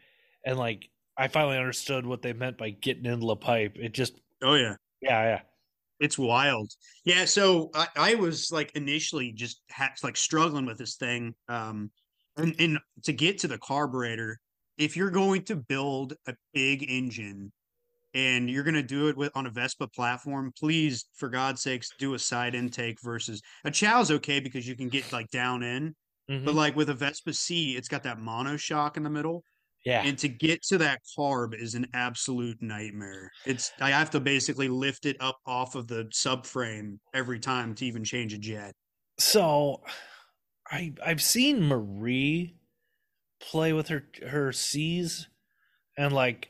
[0.45, 3.75] and like I finally understood what they meant by getting into the pipe.
[3.75, 4.75] It just, Oh yeah.
[5.01, 5.41] yeah, yeah.
[5.99, 6.71] It's wild.
[7.05, 11.33] Yeah, so I, I was like initially just ha- like struggling with this thing.
[11.49, 11.89] Um,
[12.37, 14.39] and, and to get to the carburetor,
[14.77, 17.51] if you're going to build a big engine
[18.13, 21.89] and you're going to do it with on a Vespa platform, please, for God's sakes,
[21.97, 25.95] do a side intake versus a Chow's okay because you can get like down in,
[26.29, 26.45] Mhm.
[26.45, 29.43] but like with a Vespa C, it's got that mono shock in the middle
[29.87, 30.03] yeah.
[30.03, 33.31] and to get to that carb is an absolute nightmare.
[33.45, 37.85] It's I have to basically lift it up off of the subframe every time to
[37.85, 38.73] even change a jet.
[39.17, 39.81] So,
[40.69, 42.57] I I've seen Marie
[43.39, 45.29] play with her her C's,
[45.97, 46.49] and like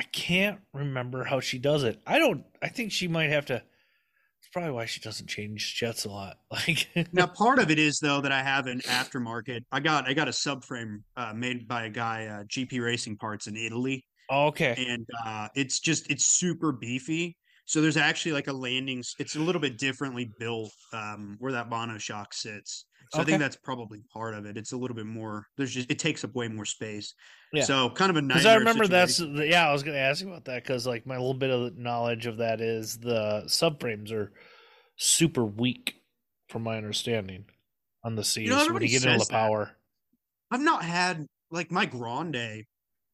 [0.00, 2.00] I can't remember how she does it.
[2.04, 2.44] I don't.
[2.60, 3.62] I think she might have to.
[4.52, 6.38] Probably why she doesn't change jets a lot.
[6.50, 9.60] Like Now, part of it is though that I have an aftermarket.
[9.70, 13.46] I got I got a subframe uh, made by a guy, uh, GP Racing Parts
[13.46, 17.36] in Italy, Oh, okay, and uh, it's just it's super beefy.
[17.66, 19.02] So there's actually like a landing.
[19.18, 22.86] It's a little bit differently built um, where that mono shock sits.
[23.12, 24.56] So I think that's probably part of it.
[24.56, 25.46] It's a little bit more.
[25.56, 27.14] There's just it takes up way more space.
[27.52, 27.64] Yeah.
[27.64, 28.36] So kind of a nightmare.
[28.38, 28.46] because.
[28.46, 29.68] I remember that's yeah.
[29.68, 32.38] I was gonna ask you about that because like my little bit of knowledge of
[32.38, 34.32] that is the subframes are
[34.96, 35.94] super weak,
[36.48, 37.44] from my understanding,
[38.02, 39.76] on the C's when you get into the power.
[40.50, 42.64] I've not had like my Grande.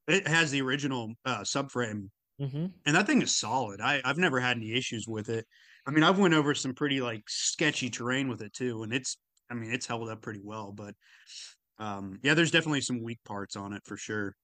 [0.09, 3.81] It has the original uh, subframe, hmm and that thing is solid.
[3.81, 5.47] I I've never had any issues with it.
[5.87, 9.17] I mean, I've went over some pretty like sketchy terrain with it too, and it's
[9.51, 10.73] I mean it's held up pretty well.
[10.73, 10.95] But
[11.79, 14.35] um, yeah, there's definitely some weak parts on it for sure.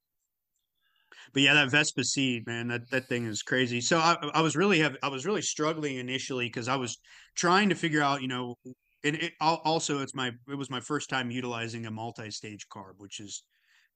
[1.32, 3.80] But yeah, that Vespa seed, man, that that thing is crazy.
[3.80, 6.98] So I I was really have I was really struggling initially because I was
[7.34, 8.56] trying to figure out, you know,
[9.04, 13.20] and it also it's my it was my first time utilizing a multi-stage carb, which
[13.20, 13.44] is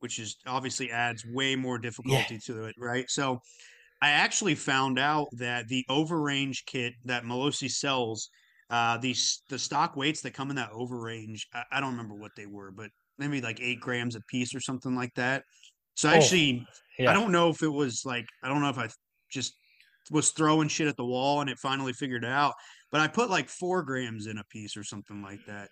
[0.01, 3.09] which is obviously adds way more difficulty to it, right?
[3.09, 3.41] So
[4.03, 8.31] I actually found out that the overrange kit that Malossi sells,
[8.72, 12.32] uh, these the stock weights that come in that overrange, I, I don't remember what
[12.37, 15.44] they were, but maybe like eight grams a piece or something like that.
[15.94, 16.66] So I Oh, actually,
[16.98, 17.11] Yeah.
[17.11, 18.88] I don't know if it was like I don't know if I
[19.30, 19.54] just
[20.11, 22.54] was throwing shit at the wall and it finally figured it out,
[22.90, 25.68] but I put like four grams in a piece or something like that,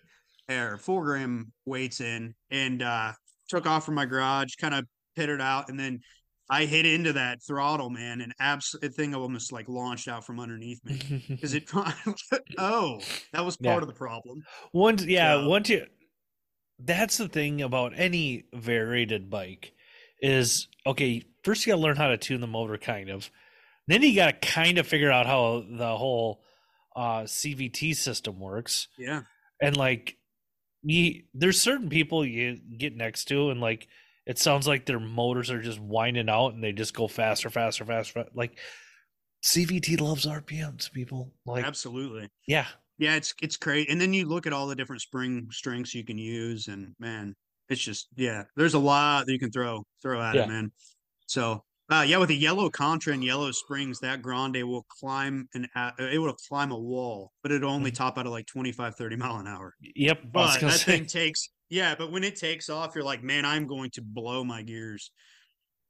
[0.49, 3.13] or four gram weights in, and uh,
[3.49, 4.85] took off from my garage, kind of
[5.15, 6.01] pittered out, and then
[6.49, 10.39] I hit into that throttle, man, and abs- the thing almost like launched out from
[10.39, 10.99] underneath me
[11.29, 11.69] because it.
[12.57, 12.99] oh,
[13.33, 13.81] that was part Yeah.
[13.81, 14.43] of the problem.
[14.73, 15.85] Once, yeah, So- once you.
[16.83, 19.73] That's the thing about any variated bike,
[20.19, 21.23] is okay.
[21.43, 23.29] First, you got to learn how to tune the motor, kind of.
[23.87, 26.41] Then you got to kind of figure out how the whole
[26.95, 29.21] uh, CVT system works, Yeah,
[29.61, 30.17] and like,
[30.81, 33.87] you there's certain people you get next to, and like,
[34.25, 37.85] it sounds like their motors are just winding out, and they just go faster, faster,
[37.85, 38.25] faster.
[38.33, 38.59] Like,
[39.43, 41.33] CVT loves RPMs, people.
[41.45, 42.29] Like, Absolutely.
[42.47, 43.89] yeah, Yeah, it's it's great.
[43.89, 47.35] And then you look at all the different spring strengths you can use, and man,
[47.69, 50.43] it's just yeah, there's a lot that you can throw throw at Yeah.
[50.43, 50.71] it, man.
[51.27, 55.67] So uh, yeah, with a yellow contra and yellow springs, that grande will climb an
[55.97, 59.37] it will climb a wall, but it'll only top out at like 25, 30 mile
[59.37, 59.73] an hour.
[59.81, 60.19] yep.
[60.31, 63.65] But that say, thing takes yeah, but when it takes off, you're like, man, I'm
[63.65, 65.11] going to blow my gears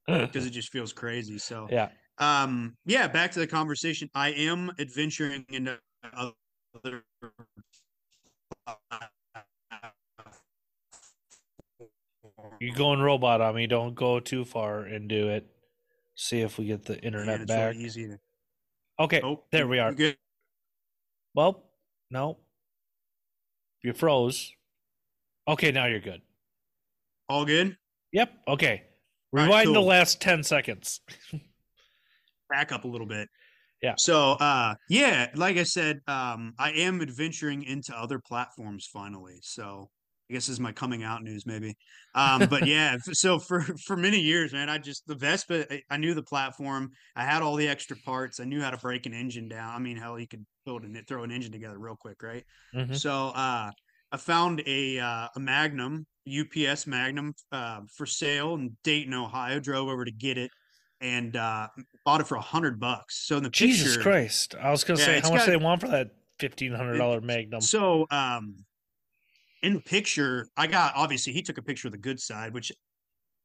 [0.07, 1.37] because it just feels crazy.
[1.37, 5.79] So yeah, um yeah back to the conversation i am adventuring into
[6.13, 7.03] other
[12.59, 13.67] you're going robot on me.
[13.67, 15.47] Don't go too far and do it.
[16.15, 17.75] See if we get the internet it's back.
[17.75, 18.17] easy to
[18.99, 19.95] Okay, oh there we are.
[21.33, 21.63] Well,
[22.11, 22.37] no,
[23.83, 24.53] you froze.
[25.47, 26.21] Okay, now you're good.
[27.29, 27.75] all good
[28.13, 28.29] Yep.
[28.47, 28.83] Okay.
[29.33, 29.85] All right, Rewind the cool.
[29.85, 30.99] last ten seconds.
[32.49, 33.29] back up a little bit
[33.81, 33.93] Yeah.
[33.97, 39.89] so uh yeah like i said um i am adventuring into other platforms finally so
[40.29, 41.73] i guess this is my coming out news maybe
[42.13, 45.95] um but yeah so for for many years man i just the vespa I- i
[45.95, 49.13] knew the platform i had all the extra parts i knew how to break an
[49.13, 52.21] engine down i mean hell you could build and throw an engine together real quick
[52.21, 52.43] right
[52.75, 52.97] Mhm.
[52.97, 53.71] So uh,
[54.11, 59.59] I found a uh, a Magnum UPS Magnum uh, for sale in Dayton, Ohio.
[59.59, 60.51] Drove over to get it
[60.99, 61.67] and uh,
[62.05, 63.25] bought it for a hundred bucks.
[63.25, 64.55] So in the Jesus picture, Christ!
[64.59, 67.21] I was gonna Yeah, say how much got- they want for that fifteen hundred dollar
[67.21, 67.61] Magnum.
[67.61, 68.57] So um,
[69.63, 72.71] in the picture, I got obviously he took a picture of the good side, which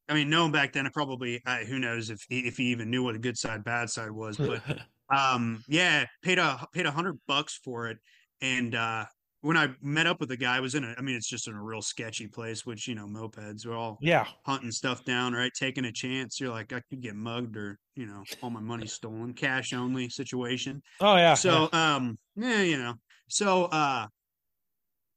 [0.09, 2.91] I mean, knowing back then, I probably uh, who knows if he, if he even
[2.91, 4.63] knew what a good side, bad side was, but
[5.15, 7.97] um yeah paid a paid a hundred bucks for it
[8.41, 9.05] and uh
[9.47, 11.47] when i met up with the guy I was in a i mean it's just
[11.47, 15.35] in a real sketchy place which you know mopeds we're all yeah, hunting stuff down
[15.35, 15.53] right?
[15.55, 16.41] Taking a chance.
[16.41, 19.35] You're like i could get mugged or you know all my money stolen.
[19.35, 20.83] Cash only situation.
[21.01, 21.35] Oh yeah.
[21.35, 22.95] so um yeah you know.
[23.29, 24.09] So uh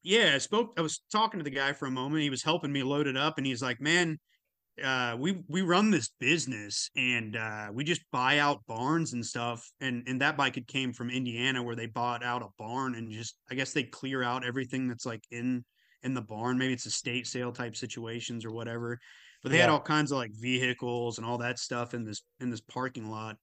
[0.04, 2.22] yeah i spoke i was talking to the guy for a moment.
[2.22, 4.20] He was helping me load it up and he's like man
[4.84, 9.70] uh we we run this business and uh we just buy out barns and stuff
[9.82, 13.12] and and that bike had came from indiana where they bought out a barn and
[13.12, 15.64] just i guess they clear out everything that's like in
[16.04, 16.58] in the barn.
[16.58, 19.00] Maybe it's a state sale type situations or whatever
[19.42, 22.50] but they had all kinds of like vehicles and all that stuff in this in
[22.50, 23.38] this parking lot.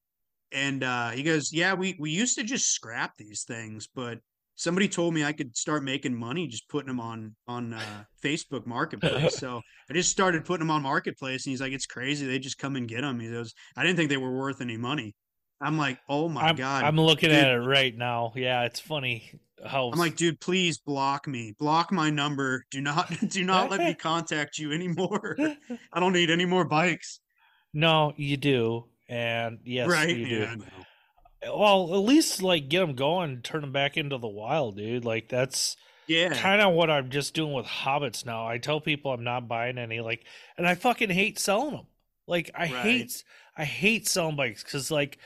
[0.52, 4.18] And uh he goes yeah we we used to just scrap these things but
[4.56, 8.66] somebody told me i could start making money just putting them on on uh facebook
[8.66, 12.38] marketplace so i just started putting them on marketplace and he's like it's crazy they
[12.38, 15.14] just come and get them he goes i didn't think they were worth any money
[15.60, 17.38] i'm like oh my I'm, god I'm looking dude.
[17.38, 18.32] at it right now.
[18.34, 19.30] Yeah, it's funny
[19.64, 21.54] how I'm like, dude, please block me.
[21.58, 22.64] Block my number.
[22.70, 25.36] Do not do not let me contact you anymore.
[25.92, 27.20] I don't need any more bikes.
[27.72, 30.14] no, you do, and yes, right?
[30.14, 30.36] you do.
[30.36, 30.64] Yeah, I know.
[31.42, 35.04] Well, at least like get them going, turn them back into the wild, dude.
[35.04, 35.76] Like that's
[36.08, 36.30] Yeah.
[36.30, 38.46] kind of what I'm just doing with hobbits now.
[38.46, 40.24] I tell people I'm not buying any, like,
[40.56, 41.86] and I fucking hate selling them.
[42.26, 42.70] Like I Right.
[42.70, 43.24] hate,
[43.56, 45.18] I hate selling bikes because like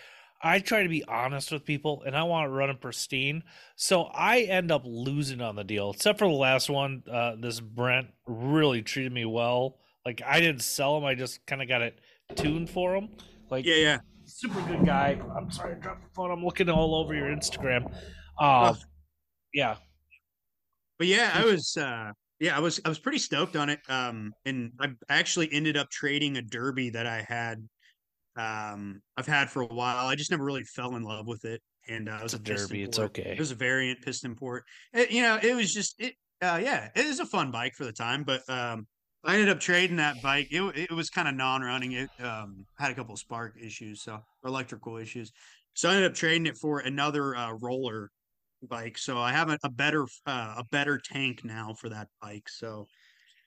[0.42, 3.42] I try to be honest with people and I want to run them pristine.
[3.76, 7.02] So I end up losing on the deal, except for the last one.
[7.10, 9.76] Uh, this Brent really treated me well.
[10.04, 11.98] Like I didn't sell him, I just kind of got it
[12.36, 13.10] tuned for him.
[13.50, 13.98] Like Yeah, yeah.
[14.40, 15.20] Super good guy.
[15.36, 16.30] I'm sorry, I dropped the phone.
[16.30, 17.92] I'm looking all over your Instagram.
[18.40, 18.76] Uh, Oh.
[19.52, 19.76] yeah,
[20.98, 23.80] But yeah, I was uh yeah, I was I was pretty stoked on it.
[23.90, 27.68] Um and I actually ended up trading a Derbi that I had
[28.34, 30.06] um I've had for a while.
[30.06, 31.60] I just never really fell in love with it.
[31.86, 32.84] And uh, it was it's a a Derbi.
[32.86, 33.10] It's port.
[33.10, 33.32] okay.
[33.32, 34.64] It was a variant piston port.
[34.94, 36.14] It, you know, it was just it.
[36.40, 38.86] Uh, yeah, it was a fun bike for the time, but um,
[39.24, 40.48] I ended up trading that bike.
[40.50, 41.92] It it was kind of non-running.
[41.92, 45.32] It um had a couple of spark issues, so electrical issues.
[45.74, 48.10] So I ended up trading it for another uh, roller
[48.62, 48.98] bike.
[48.98, 52.48] So I have a, a better uh, a better tank now for that bike.
[52.48, 52.88] So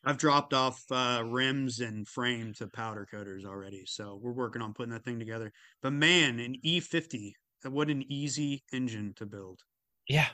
[0.05, 3.85] I've dropped off uh, rims and frame to powder coaters already.
[3.85, 5.51] So we're working on putting that thing together.
[5.81, 9.61] But man, an E50, what an easy engine to build.
[10.07, 10.29] Yeah,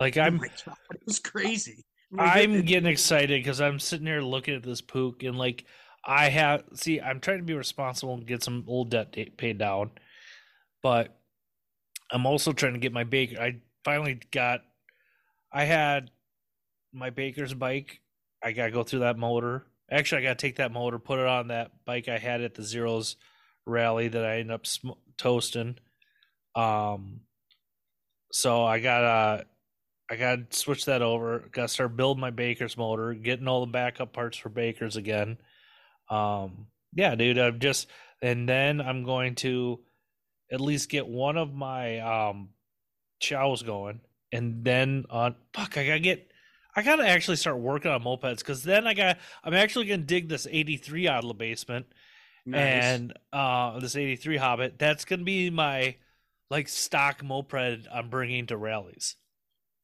[0.00, 1.84] like Oh I'm my God, it was crazy.
[2.18, 5.64] I'm getting excited because I'm sitting here looking at this Puch and like
[6.04, 9.90] I have see I'm trying to be responsible and get some old debt paid down,
[10.82, 11.16] but
[12.10, 13.40] I'm also trying to get my baker.
[13.40, 14.62] I finally got.
[15.52, 16.10] I had
[16.92, 18.00] my baker's bike.
[18.42, 19.66] I gotta go through that motor.
[19.90, 22.62] Actually, I gotta take that motor, put it on that bike I had at the
[22.62, 23.16] zeros
[23.66, 25.76] rally that I ended up sm- toasting.
[26.54, 27.20] Um,
[28.32, 29.46] so I gotta
[30.10, 31.48] I gotta switch that over.
[31.52, 35.38] Gotta start building my Baker's motor, getting all the backup parts for Baker's again.
[36.08, 37.86] Um, yeah, dude, I'm just
[38.20, 39.80] and then I'm going to
[40.50, 42.48] at least get one of my um
[43.22, 44.00] Ciaos going,
[44.32, 46.26] and then on fuck, I gotta get.
[46.74, 49.18] I gotta actually start working on mopeds because then I got.
[49.44, 51.86] I'm actually gonna dig this 83 out of the basement
[52.46, 52.84] Nice.
[52.84, 54.78] and uh this 83 Hobbit.
[54.78, 55.96] That's gonna be my
[56.48, 59.16] like stock moped I'm bringing to rallies.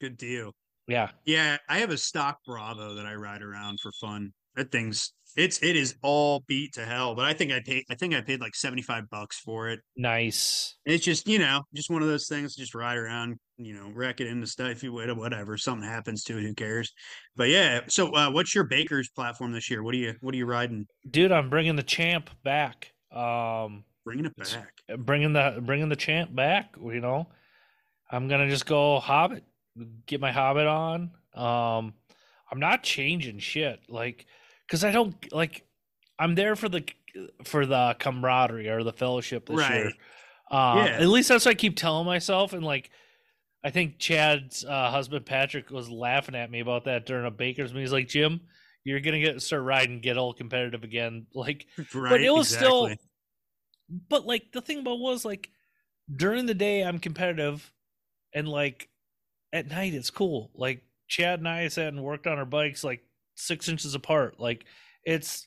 [0.00, 0.52] Good deal.
[0.88, 4.32] Yeah, Yeah, I have a stock Bravo that I ride around for fun.
[4.54, 7.94] That thing's it's it is all beat to hell, but I think I paid I
[7.94, 9.80] think I paid like 75 bucks for it.
[9.96, 10.76] nice.
[10.86, 14.20] It's just, you know, just one of those things, just ride around, you know, wreck
[14.20, 15.58] it into stuff if you would, whatever.
[15.58, 16.92] Something happens to it, who cares?
[17.34, 19.82] But yeah, so uh, what's your Baker's platform this year?
[19.82, 20.86] What are you what are you riding?
[21.10, 22.92] Dude, I'm bringing the champ back.
[23.12, 24.72] Um, Bringing it back.
[24.98, 26.76] bringing the bringing the champ back.
[26.80, 27.26] You know,
[28.10, 29.42] I'm gonna just go Hobbit,
[30.06, 31.10] get my Hobbit on.
[31.34, 31.94] Um,
[32.50, 34.26] I'm not changing shit, like,
[34.70, 35.64] cause I don't like.
[36.18, 36.84] I'm there for the
[37.44, 39.84] for the camaraderie or the fellowship this year.
[39.86, 39.94] Right.
[40.50, 40.98] Uh, Yeah.
[41.00, 42.90] At least that's what I keep telling myself, and like.
[43.64, 47.72] I think Chad's uh, husband Patrick was laughing at me about that during a Baker's
[47.72, 47.82] meeting.
[47.82, 48.42] He's like, "Jim,
[48.84, 52.10] you're gonna get start riding, get all competitive again." Like, Right.
[52.10, 52.90] but it was still
[54.08, 55.48] but like the thing about was like
[56.14, 57.72] during the day i'm competitive
[58.34, 58.88] and like
[59.52, 60.50] at night it's cool.
[60.54, 63.02] Like chad and i sat and worked on our bikes like
[63.34, 64.40] six inches apart.
[64.40, 64.64] Like
[65.04, 65.46] it's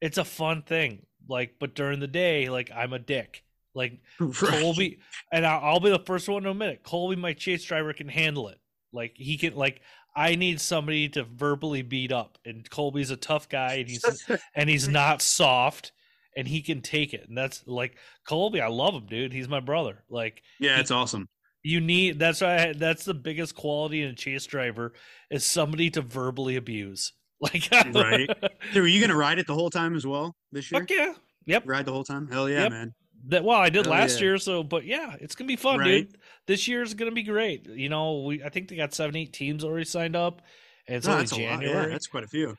[0.00, 1.06] it's a fun thing.
[1.28, 3.44] Like but during the day like i'm a dick.
[3.74, 4.34] Like Right.
[4.34, 4.98] colby
[5.32, 8.08] and I'll, I'll be the first one to admit it colby my chase driver can
[8.08, 8.58] handle it.
[8.92, 9.80] Like he can like
[10.14, 14.04] i need somebody to verbally beat up and colby's a tough guy and he's
[14.54, 15.92] and he's not soft
[16.36, 17.28] and he can take it.
[17.28, 19.32] And that's like colby i love him dude.
[19.32, 20.04] He's my brother.
[20.08, 21.28] Like yeah, it's awesome.
[21.66, 24.92] You need that's why I, that's the biggest quality in a chase driver
[25.30, 28.28] is somebody to verbally abuse like Right.
[28.72, 30.80] So are you gonna ride it the whole time as well this year?
[30.80, 31.12] fuck yeah
[31.44, 32.28] yep Ride the whole time?
[32.28, 32.70] Hell yeah, Yep.
[32.72, 32.94] man.
[33.28, 34.26] that well i did Hell last yeah.
[34.26, 36.08] year so but yeah it's gonna be fun Right.
[36.08, 39.32] dude this year's gonna be great you know we i think they got seven eight
[39.32, 40.42] teams already signed up
[40.86, 41.30] and it's No, only lot.
[41.36, 42.56] january Yeah, that's quite a few.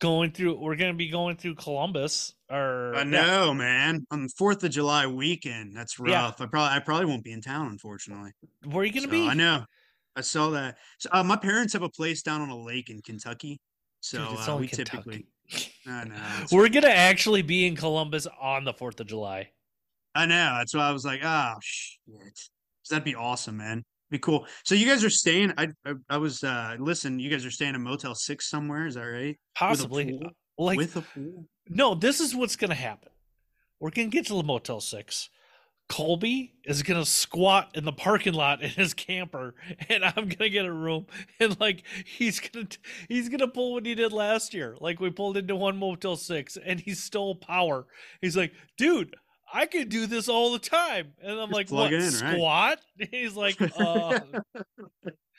[0.00, 4.04] Going through we're gonna be going through columbus or I know, man.
[4.10, 6.24] On the Fourth of July weekend, that's Yeah.
[6.24, 6.40] rough.
[6.40, 8.32] I probably I probably won't be in town, unfortunately.
[8.64, 9.64] where are you gonna So, be I know.
[10.16, 10.78] I saw that.
[10.98, 13.60] So, uh, my parents have a place down on a lake in Kentucky,
[14.00, 15.26] so Dude, uh, we typically.
[15.86, 16.16] I know.
[16.52, 19.50] We're gonna actually be in Columbus on the Fourth of July.
[20.14, 20.54] I know.
[20.58, 22.40] That's why I was like, oh shit,
[22.90, 23.84] that'd be awesome, man.
[24.14, 24.46] Be cool.
[24.62, 25.52] So you guys are staying.
[25.58, 27.18] I I, I was uh listen.
[27.18, 28.86] You guys are staying in Motel Six somewhere.
[28.86, 29.36] Is that right?
[29.56, 31.46] Possibly, With like With a pool.
[31.68, 31.96] no.
[31.96, 33.08] This is what's gonna happen.
[33.80, 35.30] We're gonna get to the Motel Six.
[35.88, 39.56] Colby is gonna squat in the parking lot in his camper,
[39.88, 41.06] and I'm gonna get a room.
[41.40, 42.68] And like he's gonna
[43.08, 44.76] he's gonna pull what he did last year.
[44.80, 47.88] Like we pulled into one Motel Six, and he stole power.
[48.20, 49.16] He's like, dude.
[49.56, 52.34] I could do this all the time, and I'm Just like, plug "What in, right?"
[52.34, 52.80] squat?"
[53.12, 54.20] He's like, uh,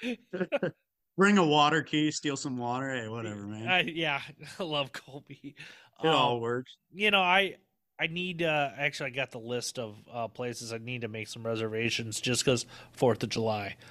[1.17, 2.93] Bring a water key, steal some water.
[2.93, 3.67] Hey, whatever, man.
[3.67, 4.21] I, yeah,
[4.59, 5.55] I love Colby.
[6.03, 6.75] it all Um, works.
[6.93, 7.55] you know, I
[7.99, 11.27] I need uh actually I got the list of uh places I need to make
[11.29, 13.75] some reservations just because Fourth of July.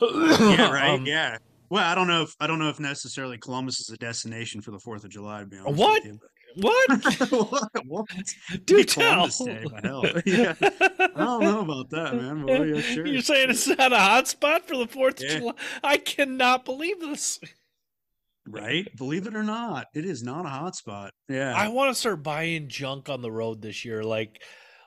[0.00, 0.90] Yeah, right.
[0.90, 1.38] Um, yeah.
[1.70, 4.70] Well, I don't know if I don't know if necessarily Columbus is a destination for
[4.70, 5.40] the Fourth of July.
[5.40, 6.04] To be honest What?
[6.04, 7.86] you, but- what?
[7.86, 8.06] What?
[8.64, 9.26] Do Be tell.
[9.28, 9.64] Day.
[10.26, 10.54] Yeah.
[10.60, 12.46] I don't know about that, man.
[12.46, 13.06] But yeah, sure.
[13.06, 15.32] You're saying it's not a hot spot for the Fourth Yeah.
[15.34, 15.52] of July?
[15.82, 17.38] I cannot believe this.
[18.48, 18.86] right?
[18.96, 21.12] Believe it or not, it is not a hot spot.
[21.28, 21.54] Yeah.
[21.56, 24.42] I want to start buying junk on the road this year, like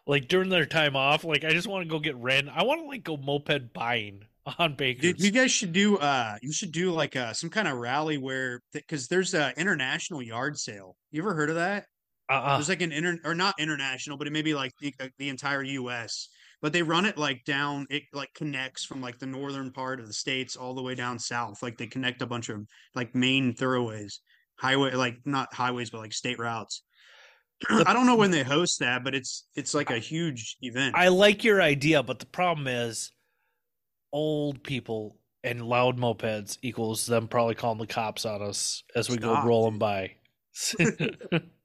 [0.06, 1.24] like during their time off.
[1.24, 2.50] Like I just want to go get rent.
[2.54, 4.24] I want to like go moped buying
[4.60, 5.24] on Baker's.
[5.24, 8.62] You guys should do uh you should do like uh some kind of rally where
[8.74, 10.96] because there's a international yard sale.
[11.12, 11.86] You ever heard of that?
[12.30, 12.58] uh-uh.
[12.58, 15.30] There's like an inter or not international, but it may be like the, uh, the
[15.30, 16.30] entire U.S.
[16.62, 17.86] But they run it like down.
[17.90, 21.20] It like connects from like the northern part of the states all the way down
[21.20, 21.62] south.
[21.62, 24.22] Like they connect a bunch of like main thoroughways,
[24.60, 26.84] highway like not highways, but like state routes.
[27.70, 30.96] I don't know when they host that, but it's it's like a huge event.
[30.96, 33.12] I like your idea, but the problem is
[34.12, 39.18] old people and loud mopeds equals them probably calling the cops on us as we
[39.18, 40.16] Stop, go rolling by.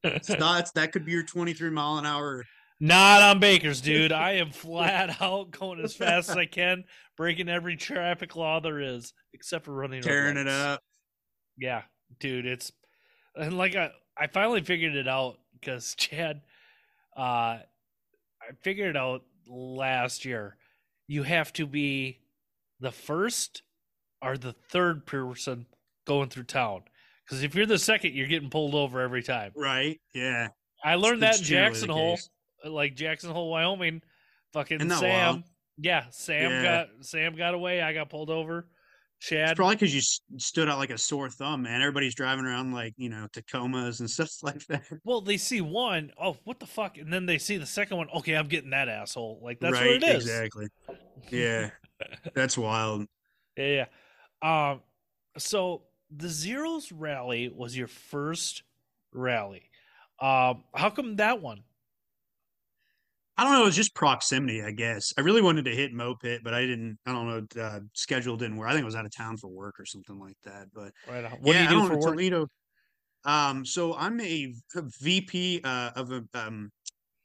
[0.05, 0.27] It's
[0.73, 2.45] that could be your 23 mile an hour.
[2.81, 4.11] Not on Baker's, dude.
[4.11, 6.83] I am flat out going as fast as I can,
[7.17, 10.83] breaking every traffic law there is, except for running Tearing it up.
[11.57, 11.83] Yeah,
[12.19, 12.73] dude, it's
[13.37, 16.41] and like I I finally figured it out because Chad,
[17.17, 17.63] uh, I
[18.63, 20.57] figured it out last year.
[21.07, 22.19] You have to be
[22.83, 23.63] the first
[24.21, 25.67] or the third person
[26.07, 26.83] going through town
[27.25, 29.53] because if you're the second, you're getting pulled over every time.
[29.57, 30.01] Right?
[30.13, 30.49] Yeah.
[30.85, 32.19] I learned that in Jackson Hole,
[32.65, 34.03] like Jackson Hole, Wyoming.
[34.53, 35.01] fucking Sam.
[35.09, 35.43] wild?
[35.79, 36.63] Yeah, Sam Yeah.
[36.63, 37.81] got Sam got away.
[37.81, 38.67] I got pulled over.
[39.19, 39.57] It's Chad.
[39.57, 40.01] probably because you
[40.39, 41.81] stood out like a sore thumb, man.
[41.81, 44.83] Everybody's driving around like you know Tacomas and stuff like that.
[45.05, 46.99] Well, they see one, oh, what the fuck?
[46.99, 49.41] And then they see the second one, okay, I'm getting that asshole.
[49.43, 50.25] Like, that's right, what it is.
[50.27, 50.67] exactly.
[51.31, 51.71] Yeah,
[52.35, 53.07] that's wild.
[53.57, 53.87] Yeah,
[54.43, 54.71] yeah.
[54.71, 54.83] Um,
[55.39, 58.63] so the Zeros rally was your first
[59.13, 59.71] rally.
[60.21, 61.65] Um, how come that one?
[63.37, 63.63] I don't know.
[63.63, 65.13] It was just proximity, I guess.
[65.17, 66.99] I really wanted to hit Mopit, but I didn't.
[67.07, 67.27] I don't
[67.57, 67.63] know.
[67.63, 68.69] Uh, schedule didn't work.
[68.69, 70.69] I think I was out of town for work or something like that.
[70.73, 71.25] But Right.
[71.25, 71.33] on.
[71.41, 72.15] What yeah, do you do don't for know, work?
[72.17, 72.49] Toledo.
[73.25, 76.71] Um, so I'm a VP uh, of a um,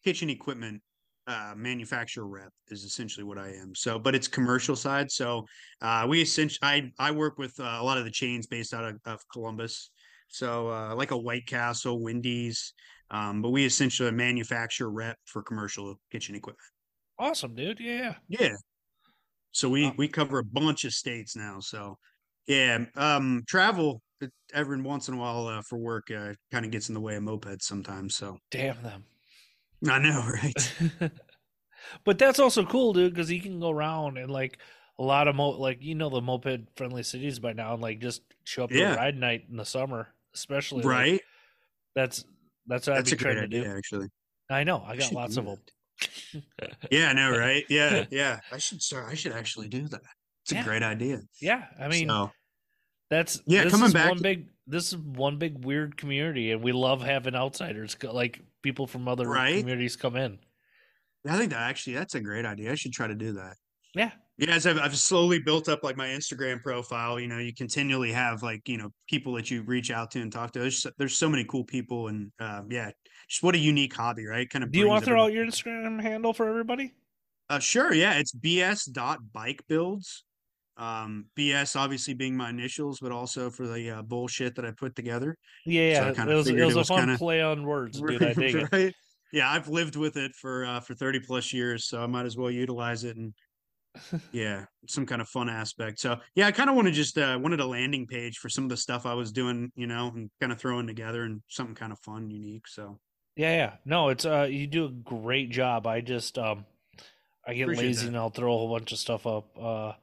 [0.03, 0.81] kitchen equipment
[1.27, 3.75] uh, manufacturer rep is essentially what I am.
[3.75, 5.11] So, but it's commercial side.
[5.11, 5.45] So
[5.81, 8.85] uh, we essentially I I work with uh, a lot of the chains based out
[8.85, 9.91] of, of Columbus.
[10.29, 12.73] So uh, like a White Castle, Wendy's,
[13.11, 16.59] um, but we essentially manufacture rep for commercial kitchen equipment.
[17.19, 17.79] Awesome, dude.
[17.79, 18.15] Yeah.
[18.27, 18.55] Yeah.
[19.51, 21.59] So we Uh, we cover a bunch of states now.
[21.59, 21.97] So
[22.47, 24.01] yeah, um, travel
[24.53, 27.15] every once in a while uh, for work uh, kind of gets in the way
[27.15, 28.15] of mopeds sometimes.
[28.15, 29.03] So Damn them.
[29.89, 30.73] I know, right?
[32.05, 34.59] but that's also cool, dude, because you can go around and like
[34.99, 37.99] a lot of mo like you know the moped friendly cities by now, and like
[37.99, 38.93] just show up to Yeah.
[38.93, 40.83] a ride night in the summer, especially.
[40.83, 41.21] like, right.
[41.95, 42.25] that's
[42.65, 43.77] that's what That's I'd a be great trying to idea, do.
[43.77, 44.07] actually.
[44.49, 45.57] I know I I got lots of them.
[46.91, 47.65] Yeah, I know, right?
[47.69, 48.39] Yeah, yeah.
[48.51, 49.07] I should start.
[49.09, 50.01] I should actually do that.
[50.43, 50.63] It's a Yeah.
[50.63, 51.21] great idea.
[51.41, 52.31] yeah, I mean so,
[53.09, 54.47] that's Yeah, This coming is back one big.
[54.67, 59.27] This is one big weird community, and we love having outsiders, like people from other
[59.27, 59.59] Right?
[59.59, 60.39] communities, come in.
[61.27, 62.71] I think that actually that's a great idea.
[62.71, 63.55] I should try to do that.
[63.95, 67.53] Yeah, Yeah, as I've, I've slowly built up like my Instagram profile, you know, you
[67.53, 70.59] continually have like, you know, people that you reach out to and talk to.
[70.59, 72.91] There's, so- there's so many cool people and uh, yeah,
[73.29, 74.47] just what a unique hobby, right?
[74.49, 74.71] Kind of.
[74.71, 76.93] do you want to throw out your Instagram handle for everybody?
[77.49, 77.93] Uh, sure.
[77.93, 78.13] Yeah.
[78.19, 80.23] It's bs dot bike builds.
[80.77, 84.95] Um, BS obviously being my initials, but also for the uh, bullshit that I put
[84.95, 85.35] together.
[85.65, 86.13] Yeah, So I yeah.
[86.13, 88.23] kinda it was it was it a fun kinda- play on words, dude.
[88.23, 88.69] I dig it.
[89.31, 92.37] Yeah, I've lived with it for uh, for 30 plus years, so I might as
[92.37, 93.33] well utilize it and
[94.31, 95.99] yeah, some kind of fun aspect.
[95.99, 98.65] So yeah, I kind of want to just uh, wanted a landing page for some
[98.65, 101.75] of the stuff I was doing, you know, and kind of throwing together and something
[101.75, 102.67] kind of fun, unique.
[102.67, 102.99] So
[103.35, 103.77] Yeah, yeah.
[103.85, 105.85] No, it's uh you do a great job.
[105.87, 106.65] I just um
[107.45, 108.09] I get Appreciate lazy that.
[108.09, 109.57] and I'll throw a whole bunch of stuff up.
[109.59, 109.93] Uh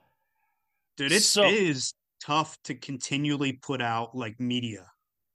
[0.96, 4.86] dude, it's, So- it is tough to continually put out like media.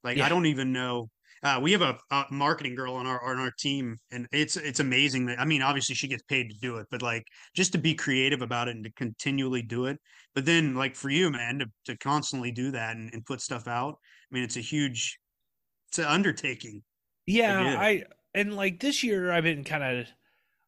[0.03, 0.25] Like Yeah.
[0.25, 1.09] I don't even know.
[1.41, 4.81] Uh, we have a, a marketing girl on our on our team, and it's it's
[4.81, 7.23] amazing that I mean, obviously she gets paid to do it, but like
[7.55, 9.97] just to be creative about it and to continually do it.
[10.35, 13.67] But then, like for you, man, to to constantly do that and, and put stuff
[13.69, 13.95] out.
[14.29, 15.17] I mean, it's a huge,
[15.87, 16.83] it's an undertaking.
[17.25, 17.77] yeah.
[17.79, 18.03] I
[18.35, 20.07] and like this year I've been kind of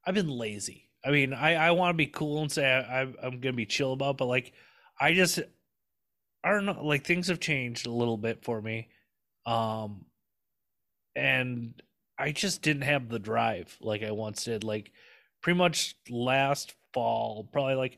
[0.06, 0.90] I've been lazy.
[1.04, 3.66] I mean, I I want to be cool and say I, I'm I'm gonna be
[3.66, 4.54] chill about, but like
[5.02, 5.40] I just
[6.44, 6.84] I don't know.
[6.84, 8.88] Like things have changed a little bit for me,
[9.46, 10.06] um,
[11.16, 11.74] and
[12.18, 14.64] I just didn't have the drive like I once did.
[14.64, 14.92] Like
[15.42, 17.98] pretty much last fall, probably like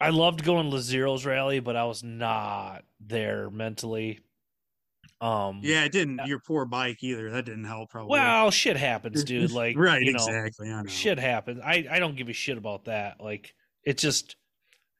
[0.00, 4.20] I loved going to Zero's rally, but I was not there mentally.
[5.20, 6.20] Um, Yeah, it didn't.
[6.26, 7.30] Your poor bike either.
[7.30, 7.90] That didn't help.
[7.90, 8.10] Probably.
[8.10, 9.50] well, shit happens, dude.
[9.50, 10.70] Like, right, you know, exactly.
[10.88, 11.60] Shit happens.
[11.64, 13.20] I I don't give a shit about that.
[13.20, 14.36] Like, it just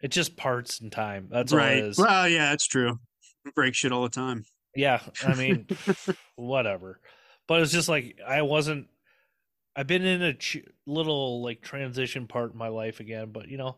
[0.01, 1.29] it's just parts and time.
[1.31, 1.79] That's all right.
[1.79, 1.99] it is.
[1.99, 2.99] Well, yeah, that's true.
[3.55, 4.45] Break shit all the time.
[4.75, 5.67] Yeah, I mean,
[6.37, 7.01] whatever.
[7.47, 8.89] But it's just like I wasn't.
[9.75, 13.57] I've been in a ch- little like transition part in my life again, but you
[13.57, 13.77] know,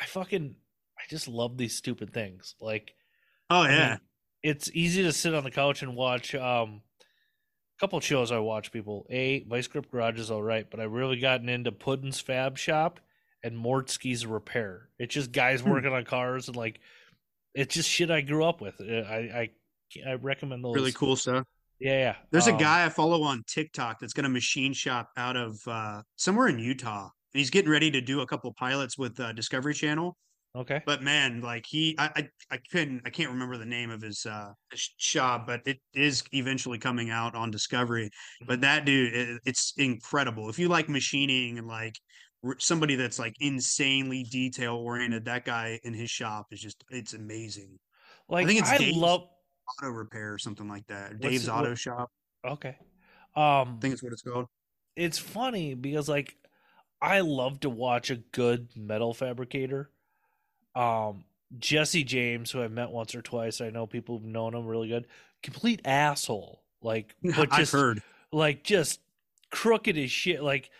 [0.00, 0.56] I fucking
[0.98, 2.54] I just love these stupid things.
[2.60, 2.94] Like,
[3.50, 3.96] Oh I mean, yeah.
[4.42, 6.80] it's easy to sit on the couch and watch um
[7.76, 9.06] a couple of shows I watch people.
[9.10, 13.00] A Vice Grip Garage is all right, but I've really gotten into Puddin's Fab Shop
[13.44, 14.88] and Mortski's Repair.
[14.98, 15.70] It's just guys Hmm.
[15.70, 16.80] working on cars and like
[17.54, 18.80] it's just shit I grew up with.
[18.80, 19.50] Uh, I I
[20.06, 20.74] I recommend those.
[20.74, 21.44] really cool stuff.
[21.78, 22.16] Yeah, yeah.
[22.30, 25.60] There's a Um, guy I follow on TikTok that's got a machine shop out of
[25.66, 27.02] uh, somewhere in Utah,
[27.34, 30.16] and he's getting ready to do a couple pilots with uh, Discovery Channel.
[30.54, 30.80] Okay.
[30.86, 34.26] But man, like he, I, I, I couldn't, I can't remember the name of his
[34.26, 38.10] uh, shop, but it is eventually coming out on Discovery.
[38.46, 40.50] But that dude, it, it's incredible.
[40.50, 41.98] If you like machining and like
[42.58, 47.78] somebody that's like insanely detail oriented, that guy in his shop is just, it's amazing.
[48.28, 49.28] Like I, think it's Dave's- love.
[49.80, 51.12] Auto repair or something like that.
[51.12, 52.10] What's Dave's Auto what- Shop.
[52.44, 52.76] Okay.
[53.36, 54.46] Um, I think it's what it's called.
[54.96, 56.36] it's funny because like
[57.00, 59.90] I love to watch a good metal fabricator.
[60.74, 61.24] Um
[61.58, 64.88] Jesse James, who I've met once or twice, I know people have known him really
[64.88, 65.06] good.
[65.42, 66.62] Complete asshole.
[66.82, 68.02] Like but I've just heard.
[68.32, 69.00] like just
[69.50, 70.42] crooked as shit.
[70.42, 70.70] Like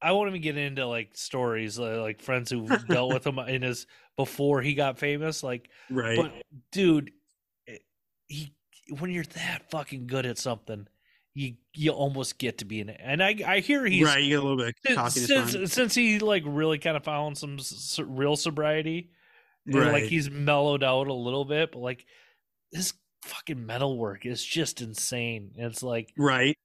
[0.00, 3.62] I won't even get into like stories uh, like friends who dealt with him in
[3.62, 3.86] his
[4.16, 5.42] before he got famous.
[5.42, 6.16] Like, Right.
[6.16, 6.32] but
[6.72, 7.12] dude,
[8.28, 8.52] he
[8.98, 10.86] when you're that fucking good at something,
[11.34, 13.00] you you almost get to be in it.
[13.02, 14.22] And I I hear he's right.
[14.22, 17.58] You get a little bit since since, since he like really kind of found some
[18.06, 19.10] real sobriety,
[19.66, 22.06] and, like he's mellowed out a little bit, but like
[22.72, 25.52] his fucking metal work is just insane.
[25.56, 26.56] It's like Right.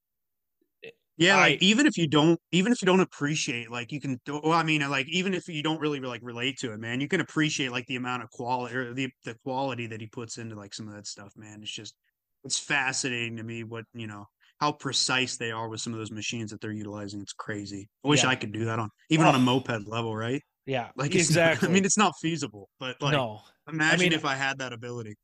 [1.18, 4.20] Yeah, I- like even if you don't, even if you don't appreciate, like you can.
[4.26, 7.02] do- Well, I mean, like even if you don't really like relate to it, man,
[7.02, 10.38] you can appreciate like the amount of quality or the the quality that he puts
[10.38, 11.60] into like some of that stuff, man.
[11.62, 11.96] It's just,
[12.44, 14.26] it's fascinating to me what you know
[14.60, 17.22] how precise they are with some of those machines that they're utilizing.
[17.22, 17.90] It's crazy.
[18.04, 18.30] I wish Yeah.
[18.30, 19.42] I could do that on even on a Oh.
[19.42, 20.42] moped level, right?
[20.66, 21.68] yeah, Like it's not- exactly.
[21.70, 25.16] I mean, it's not feasible, but like no, imagine mean- if I had that ability.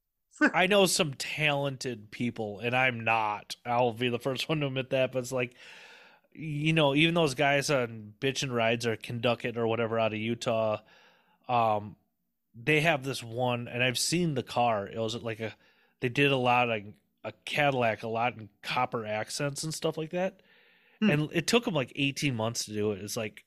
[0.53, 3.55] I know some talented people, and I'm not.
[3.65, 5.11] I'll be the first one to admit that.
[5.11, 5.55] But it's like,
[6.33, 10.79] you know, even those guys on Bitchin' Rides or Kindig or whatever out of Utah,
[11.47, 11.95] um,
[12.61, 14.87] they have this one, and I've seen the car.
[14.87, 15.53] It was like a,
[15.99, 16.83] they did a lot of
[17.23, 20.41] a Cadillac, a lot in copper accents and stuff like that,
[21.01, 21.09] Hmm.
[21.09, 23.01] and it took them like 18 months to do it.
[23.01, 23.45] It's like,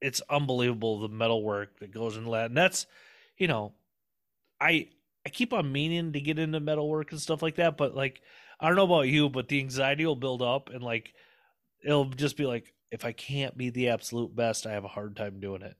[0.00, 2.86] it's unbelievable the metal work that goes into that, and that's,
[3.36, 3.72] you know,
[4.60, 4.88] I
[5.28, 8.22] I keep on meaning to get into metalwork and stuff like that, but like
[8.60, 11.14] I don't know about you, but the anxiety will build up and like
[11.84, 15.16] it'll just be like if I can't be the absolute best, I have a hard
[15.16, 15.76] time doing it.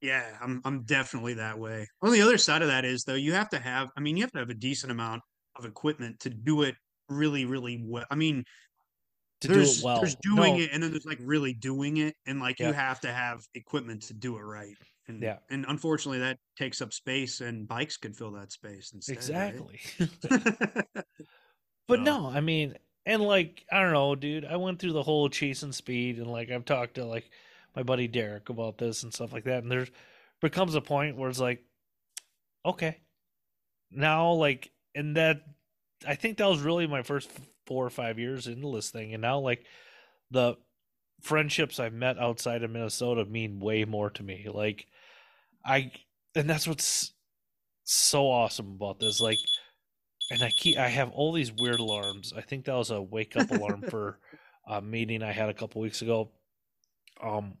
[0.00, 1.86] Yeah, I'm I'm definitely that way.
[2.02, 4.22] On the other side of that is though, you have to have I mean, you
[4.24, 5.22] have to have a decent amount
[5.56, 6.74] of equipment to do it
[7.08, 8.06] really, really well.
[8.10, 8.44] I mean,
[9.42, 10.00] To there's do it well.
[10.00, 13.00] there's doing No, it and then there's like really doing it and like you have
[13.00, 14.76] to have equipment to do it right.
[15.08, 15.38] And Yeah.
[15.50, 19.16] and unfortunately that takes up space and bikes could fill that space instead.
[19.16, 19.80] Exactly.
[19.98, 21.04] right?
[21.88, 24.44] But So- no, I mean, and like I don't know, dude.
[24.44, 27.28] I went through the whole chasing speed, and like I've talked to like
[27.74, 29.62] my buddy Derek about this and stuff like that.
[29.62, 29.90] And there's
[30.40, 31.64] becomes a point where it's like,
[32.64, 32.98] okay,
[33.90, 35.42] now like, and that
[36.06, 37.30] I think that was really my first
[37.66, 39.64] four or five years into this thing, and now like
[40.30, 40.54] the
[41.20, 44.46] friendships I've met outside of Minnesota mean way more to me.
[44.52, 44.86] Like
[45.64, 45.92] I,
[46.34, 47.12] and that's what's
[47.84, 49.20] so awesome about this.
[49.20, 49.38] Like
[50.30, 52.32] and I keep I have all these weird alarms.
[52.36, 54.18] I think that was a wake up alarm for
[54.66, 56.30] a meeting I had a couple weeks ago.
[57.22, 57.54] Um,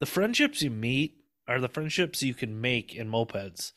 [0.00, 1.16] the friendships you meet
[1.48, 3.72] are the friendships you can make in mopeds.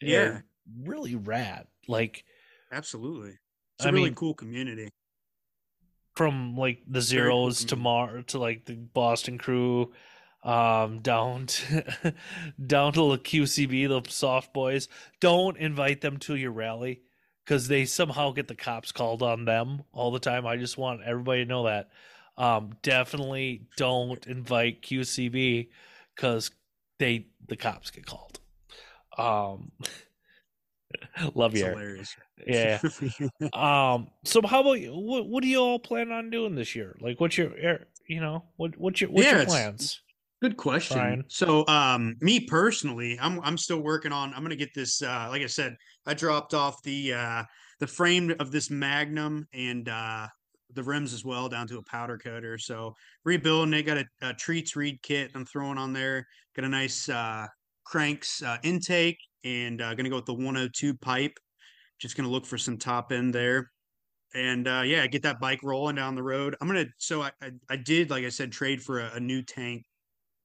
[0.00, 0.40] Yeah.
[0.84, 1.66] Really rad.
[1.86, 2.24] Like
[2.72, 3.38] Absolutely.
[3.78, 4.88] It's a I really mean- cool community.
[6.16, 9.92] from like the Very cool zeros to Mar to like the Boston crew,
[10.42, 12.14] um, down to
[12.66, 14.88] down to the QCB, the soft boys.
[15.20, 17.02] Don't invite them to your rally
[17.44, 20.46] because they somehow get the cops called on them all the time.
[20.46, 21.90] I just want everybody to know that.
[22.38, 25.68] Um, definitely don't invite QCB
[26.14, 26.50] because
[26.98, 28.40] they the cops get called.
[29.18, 29.72] Um,
[31.34, 31.66] love you.
[31.66, 32.16] Hilarious.
[32.46, 32.80] Yeah.
[33.52, 34.08] Um.
[34.24, 34.92] So how about you?
[34.92, 36.96] What What do you all plan on doing this year?
[37.00, 37.52] Like, what's your,
[38.06, 40.00] you know, what what's your what's Yeah, your plans?
[40.40, 40.96] Good question.
[40.96, 41.24] Bryan?
[41.28, 44.32] So, um, me personally, I'm I'm still working on.
[44.32, 45.02] I'm gonna get this.
[45.02, 45.76] Uh, like I said,
[46.06, 47.42] I dropped off the uh,
[47.78, 50.28] the frame of this Magnum and uh,
[50.72, 52.56] the rims as well down to a powder coater.
[52.56, 53.82] So rebuilding it.
[53.82, 55.30] Got a, a treats reed kit.
[55.34, 56.26] I'm throwing on there.
[56.56, 57.46] Got a nice uh,
[57.84, 61.38] cranks uh, intake and uh, gonna go with the 102 pipe.
[61.98, 63.70] Just gonna look for some top end there.
[64.34, 66.56] And uh, yeah, get that bike rolling down the road.
[66.62, 66.86] I'm gonna.
[66.96, 69.84] So I I, I did like I said trade for a, a new tank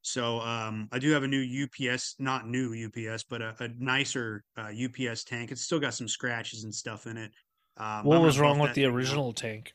[0.06, 4.44] so um, I do have a new UPS, not new UPS, but a, a nicer
[4.56, 5.52] uh, UPS tank.
[5.52, 7.32] It's still got some scratches and stuff in it.
[7.78, 8.94] Um, What was wrong with the thing out.
[8.94, 9.74] original tank?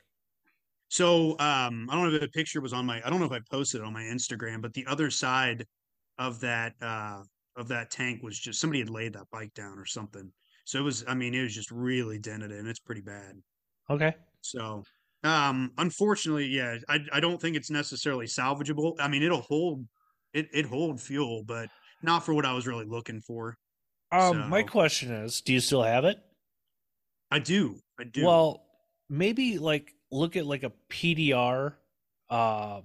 [0.89, 3.03] So um, I don't know if the picture was on my.
[3.05, 5.67] I don't know if I posted it on my Instagram, but the other side
[6.17, 7.23] of that uh,
[7.57, 10.31] of that tank was just somebody had laid that bike down or something.
[10.65, 11.05] So it was.
[11.09, 13.35] I mean, it was just really dented and it's pretty bad.
[13.91, 14.15] Okay.
[14.43, 14.85] So
[15.25, 18.95] um unfortunately, yeah, I I don't think it's necessarily salvageable.
[19.01, 19.85] I mean, it'll hold
[20.33, 21.69] it it hold fuel, but
[22.03, 23.57] not for what I was really looking for.
[24.13, 26.19] Um, my question is, do you still have it?
[27.31, 27.77] I do.
[27.99, 28.25] I do.
[28.25, 28.65] Well,
[29.09, 31.75] maybe like look at like a PDR,
[32.29, 32.83] um,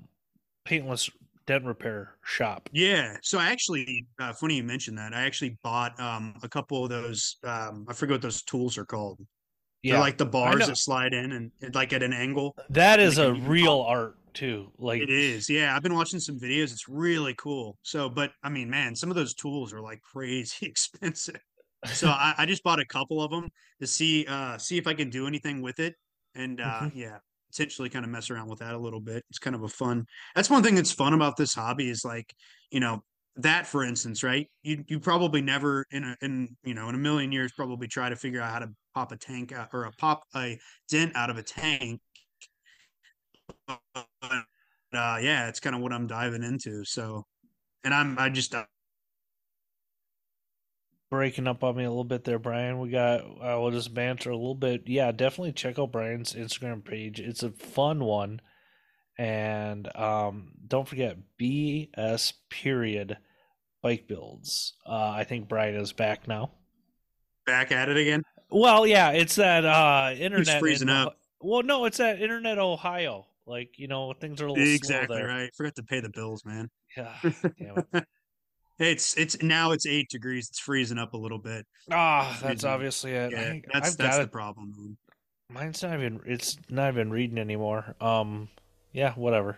[0.65, 1.09] paintless
[1.47, 2.69] dent repair shop.
[2.73, 3.17] yeah.
[3.21, 5.13] So I actually uh, funny you mentioned that.
[5.13, 8.85] I actually bought um a couple of those um I forget what those tools are
[8.85, 9.19] called.
[9.83, 12.55] Yeah, They're like the bars that slide in and, and like at an angle.
[12.71, 14.71] that is a a a U- real art too.
[14.77, 15.49] Like It is.
[15.49, 16.71] Yeah, I've been watching some videos.
[16.71, 17.77] It's really cool.
[17.83, 21.41] So, but I mean, man, some of those tools are like crazy expensive.
[21.91, 23.49] So I, I just bought a couple of them
[23.81, 25.95] to see uh see if I can do anything with it.
[26.33, 26.93] And uh Mhm.
[26.93, 27.19] yeah,
[27.51, 29.23] potentially kind of mess around with that a little bit.
[29.29, 30.05] It's kind of a fun.
[30.33, 32.33] That's one thing that's fun about this hobby is like
[32.71, 33.03] you know
[33.35, 34.47] that for instance, right?
[34.63, 38.09] You you probably never in a in you know in a million years probably try
[38.09, 40.57] to figure out how to pop a tank out, or a pop a
[40.89, 42.01] dent out of a tank.
[43.67, 46.85] But, uh, yeah, it's kind of what I'm diving into.
[46.85, 47.25] So,
[47.83, 48.65] and I'm I just uh,
[51.09, 52.79] breaking up on me a little bit there, Bryan.
[52.79, 54.83] We got uh, we'll just banter a little bit.
[54.85, 57.19] Yeah, definitely check out Bryan's Instagram page.
[57.19, 58.41] It's a fun one.
[59.17, 63.17] And um, don't forget BS period
[63.81, 64.73] bike builds.
[64.85, 66.51] Uh, I think Bryan is back now.
[67.45, 68.23] Back at it again.
[68.49, 70.47] Well, yeah, it's that uh, internet.
[70.47, 71.17] He's freezing in, up.
[71.39, 73.27] Well, no, it's that internet Ohio.
[73.47, 75.49] Like you know, things are a little exactly right.
[75.55, 76.69] Forgot to pay the bills, man.
[76.97, 78.05] Yeah, it.
[78.77, 80.49] It's it's now it's eight degrees.
[80.49, 81.65] It's freezing up a little bit.
[81.91, 82.69] Ah, that's Freezing.
[82.69, 83.31] obviously it.
[83.31, 84.31] Yeah, I, that's I've that's the it.
[84.31, 84.73] problem.
[84.75, 84.97] Man.
[85.49, 86.19] Mine's not even.
[86.25, 87.95] It's not even reading anymore.
[88.01, 88.49] Um,
[88.91, 89.57] yeah, whatever.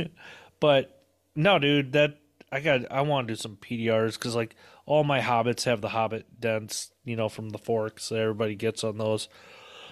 [0.60, 1.04] but
[1.36, 2.18] no, dude, that
[2.50, 2.90] I got.
[2.90, 4.56] I want to do some PDRs because like
[4.86, 8.08] all my hobbits have the Hobbit dents, you know, from the forks.
[8.08, 9.28] that everybody gets on those.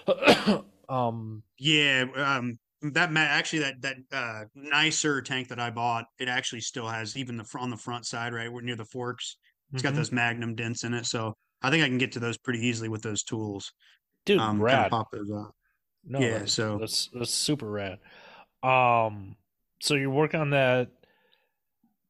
[0.89, 6.61] um, Yeah, um, that actually that that uh, nicer tank that I bought, it actually
[6.61, 9.37] still has even the on the front side, right, where near the forks.
[9.73, 9.97] It's got mhm.
[9.97, 12.87] those Magnum dents in it, so I think I can get to those pretty easily
[12.89, 13.73] with those tools.
[14.25, 14.91] dude, Um, kind of rad.
[14.91, 15.53] pop those out.
[16.03, 17.99] No, Yeah, that's, so- that's that's super rad.
[18.63, 19.35] Um,
[19.81, 20.89] so you're working on that.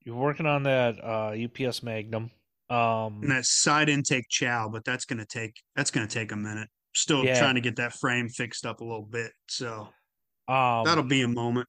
[0.03, 2.31] You're working on that uh, UPS Magnum.
[2.69, 6.69] Um, And that side intake Ciao, but that's gonna take that's gonna take a minute.
[6.93, 7.39] Still Yeah.
[7.39, 9.89] trying to get that frame fixed up a little bit, so
[10.47, 11.67] um, that'll be a moment.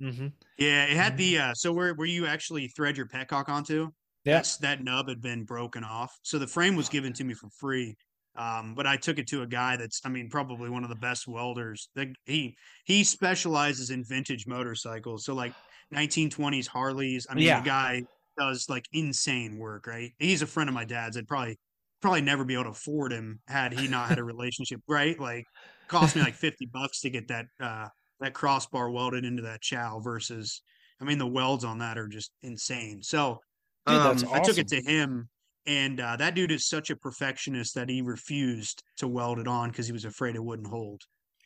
[0.00, 0.32] mhm.
[0.58, 3.90] Yeah, it had the uh so where where you actually thread your petcock onto,
[4.24, 4.38] Yeah.
[4.38, 6.12] that's that nub had been broken off.
[6.22, 7.96] So the frame was given to me for free.
[8.36, 10.96] Um, but I took it to a guy that's I mean probably one of the
[10.96, 11.88] best welders.
[11.96, 15.24] Like he he specializes in vintage motorcycles.
[15.24, 15.54] So like
[15.90, 17.26] 1920s Harleys.
[17.30, 17.54] I mean Yeah.
[17.54, 18.02] the guy
[18.38, 20.12] does like insane work, right?
[20.18, 21.16] He's a friend of my dad's.
[21.16, 21.58] I'd probably
[22.00, 25.18] probably never be able to afford him had he not had a relationship, right?
[25.18, 25.44] Like
[25.88, 27.88] cost me like 50 bucks to get that uh
[28.20, 30.62] that crossbar welded into that Ciao versus
[31.00, 33.02] I mean the welds on that are just insane.
[33.02, 33.40] So
[33.86, 35.28] Dude, um, that's I took it to him
[35.66, 39.70] and uh, that dude is such a perfectionist that he refused to weld it on
[39.70, 41.02] because he was afraid it wouldn't hold.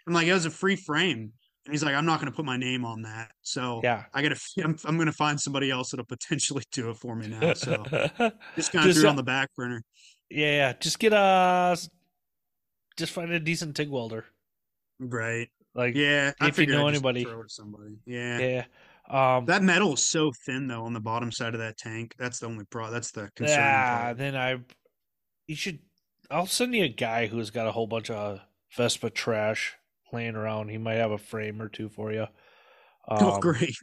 [0.06, 1.32] I'm like, it was a free frame.
[1.66, 3.30] And he's like, I'm not going to put my name on that.
[3.42, 4.04] So Yeah.
[4.12, 7.16] I got to, I'm, I'm going to find somebody else that'll potentially do it for
[7.16, 7.54] me now.
[7.54, 7.82] So
[8.54, 9.82] just kind of threw it on the back burner.
[10.30, 10.72] yeah, yeah.
[10.74, 11.76] Just get a,
[12.96, 14.26] just find a decent TIG welder.
[15.00, 15.48] Right.
[15.74, 16.32] Like, Yeah.
[16.40, 17.24] I if you know anybody.
[17.24, 17.96] throw it to somebody.
[18.06, 18.38] Yeah.
[18.38, 18.64] yeah.
[19.36, 22.14] Um, That metal is so thin though on the bottom side of that tank.
[22.18, 22.90] That's the only pro.
[22.90, 23.58] That's the concern.
[23.58, 24.02] yeah.
[24.02, 24.18] part.
[24.18, 24.58] Then I,
[25.46, 25.80] you should.
[26.30, 28.40] I'll send you a guy who's got a whole bunch of
[28.76, 29.74] Vespa trash
[30.12, 30.70] laying around.
[30.70, 32.26] He might have a frame or two for you.
[33.08, 33.76] oh, Um, great.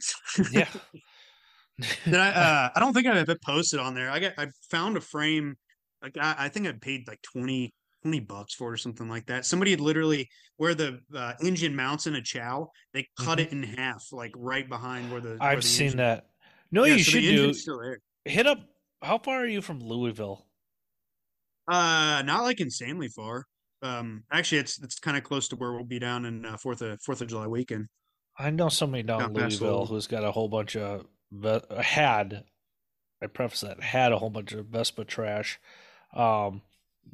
[0.50, 0.68] Yeah.
[2.04, 2.28] Did I?
[2.30, 4.10] Uh, I don't think I've ever posted on there.
[4.10, 4.32] I got.
[4.38, 5.56] I found a frame.
[6.02, 7.20] Like I, I think I paid like
[8.02, 9.44] 20, 20 bucks for it or something like that.
[9.46, 12.70] Somebody had literally where the uh, engine mounts in a Ciao.
[12.94, 15.30] They cut it in half, like right behind where the.
[15.30, 15.42] Mm-hmm.
[15.42, 16.26] I've the seen engine- that.
[16.70, 17.52] No, Yeah, you so should do.
[17.52, 17.98] Still there.
[18.24, 18.58] Hit up.
[19.02, 20.46] How far are you from Louisville?
[21.70, 23.46] Uh, not like insanely far.
[23.82, 26.82] Um, actually, it's it's kind of close to where we'll be down in uh, Fourth
[26.82, 27.88] of Fourth of July weekend.
[28.38, 31.04] I know somebody down Down past Louisville who's got a whole bunch of
[31.78, 32.44] had.
[33.22, 35.60] I preface that had a whole bunch of Vespa trash.
[36.14, 36.62] Um,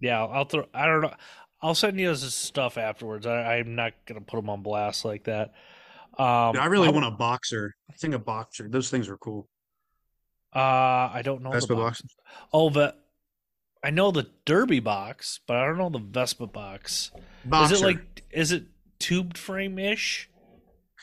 [0.01, 0.66] yeah, I'll throw.
[0.74, 1.14] I don't know.
[1.61, 3.26] I'll send you this stuff afterwards.
[3.26, 5.55] I, I'm not gonna put them on blast like that.
[6.18, 7.74] Um, Dude, I really how- want a boxer.
[7.91, 8.68] I think a boxer.
[8.68, 9.49] Those things are cool.
[10.55, 10.59] Uh,
[11.12, 12.03] I don't know Vespa the box.
[12.03, 12.14] box.
[12.53, 12.95] Oh, the
[13.82, 17.11] I know the Derbi box, but I don't know the Vespa box.
[17.45, 17.74] Boxer.
[17.74, 18.64] Is it like is it
[18.99, 20.28] tubed frame ish?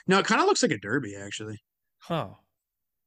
[0.08, 1.62] no, it kind of looks like a Derbi actually.
[2.00, 2.30] Huh.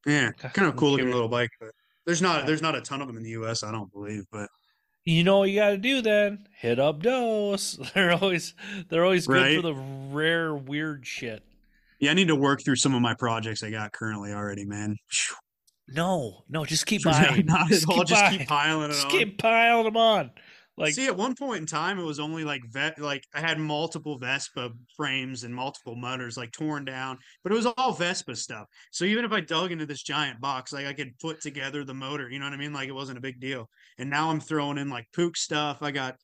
[0.07, 1.51] Yeah, kind of cool looking little bike.
[1.61, 1.71] But
[2.07, 3.63] there's not there's not a ton of them in the U.S.
[3.63, 4.49] I don't believe, but
[5.09, 6.47] You know what you got to do then?
[6.59, 7.79] Hit up Dose.
[7.95, 8.53] They're always
[8.91, 9.57] they're always good Right.
[9.57, 11.43] for the rare weird shit.
[11.99, 14.97] yeah, I need to work through some of my projects I got currently already, man.
[15.89, 17.49] No, no, just keep Not buying.
[17.49, 17.97] at Just all.
[17.99, 19.11] keep Just keep piling it Just on.
[19.11, 20.31] keep piling them on.
[20.79, 23.59] Like See, at one point in time, it was only like vet, like I had
[23.59, 28.67] multiple Vespa frames and multiple motors like torn down, but it was all Vespa stuff.
[28.93, 31.95] So even if I dug into this giant box, like I could put together the
[31.95, 32.73] motor, you know what I mean?
[32.73, 33.69] Like it wasn't a big deal.
[33.99, 35.83] And now I'm throwing in like Puch stuff.
[35.83, 36.15] I got,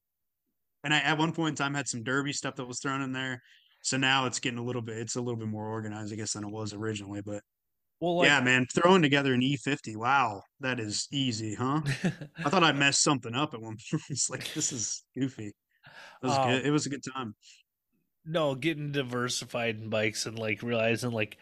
[0.85, 3.13] and I at one point in time had some Derbi stuff that was thrown in
[3.13, 3.43] there.
[3.83, 6.33] So now it's getting a little bit, it's a little bit more organized, I guess,
[6.33, 7.23] than it was originally.
[7.23, 7.43] But
[8.01, 11.81] well, like, yeah, man, throwing together an E50, wow, that is easy, huh?
[12.45, 14.03] I thought I messed something up at one point.
[14.11, 15.49] It's like this is goofy.
[15.49, 15.55] It
[16.27, 16.67] was Um, good.
[16.67, 17.35] It was a good time.
[18.25, 21.37] no, getting diversified in bikes and like realizing like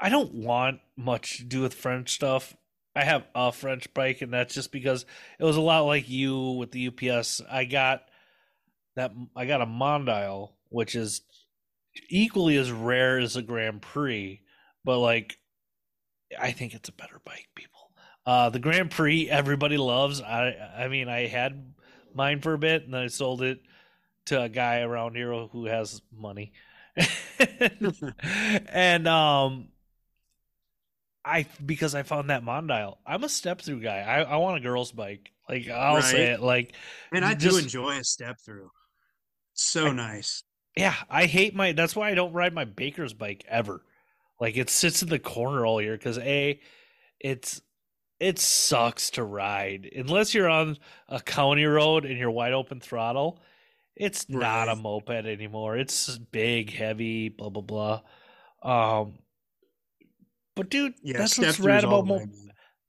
[0.00, 2.54] I don't want much to do with French stuff.
[2.96, 5.04] I have a French bike, and that's just because
[5.38, 7.40] it was a lot like you with the UPS.
[7.50, 8.02] I got
[8.96, 11.22] that I got a Mondial, which is
[12.10, 14.40] equally as rare as a Grand Prix,
[14.84, 15.38] but like
[16.40, 17.90] I think it's a better bike, people.
[18.26, 20.20] Uh, the Grand Prix everybody loves.
[20.22, 21.74] I I mean I had
[22.14, 23.60] mine for a bit and then I sold it
[24.26, 26.52] to a guy around here who has money.
[28.68, 29.68] and um
[31.24, 32.98] I because I found that Mondial.
[33.06, 33.98] I'm a step through guy.
[34.00, 35.30] I, I want a girl's bike.
[35.48, 36.04] Like I'll Right.
[36.04, 36.40] say it.
[36.40, 36.74] Like
[37.12, 38.70] And I just- do enjoy a step through.
[39.54, 40.42] So I- nice.
[40.76, 41.72] yeah, I hate my.
[41.72, 43.82] That's why I don't ride my baker's bike ever.
[44.40, 46.60] Like it sits in the corner all year because a,
[47.20, 47.62] it's
[48.20, 50.78] it sucks to ride unless you're on
[51.08, 53.40] a county road and you're wide open throttle.
[53.96, 55.76] It's not a moped anymore.
[55.76, 58.00] It's big, heavy, blah blah blah.
[58.62, 59.18] Um,
[60.56, 62.28] but dude, Yeah, that's what's rad about moped.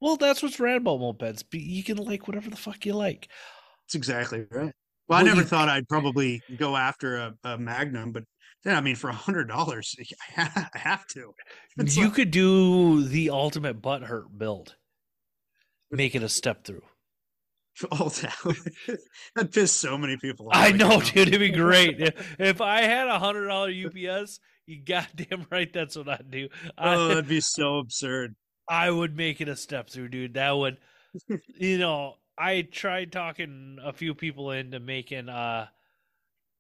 [0.02, 1.44] Well, that's what's rad about mopeds.
[1.52, 3.28] You can like whatever the fuck you like.
[3.86, 4.74] That's exactly right.
[5.08, 8.24] Well, I never you- thought I'd probably go after a, a Magnum, but
[8.66, 9.96] then I mean, for a hundred dollars,
[10.38, 11.34] I have to.
[11.78, 14.76] It's you like- could do the ultimate butt hurt build.
[15.92, 16.82] Make it a step through.
[17.92, 18.56] all down.
[19.36, 20.56] that pissed so many people off.
[20.56, 21.28] I know, dude.
[21.28, 24.40] It'd be great if, if I had a hundred dollar UPS.
[24.66, 26.50] You goddamn right, that's what I'd do.
[26.78, 28.36] Oh, I, that'd be so absurd.
[28.68, 30.34] I would make it a step through, dude.
[30.34, 30.78] That would,
[31.56, 32.16] you know.
[32.38, 35.68] I tried talking a few people into making uh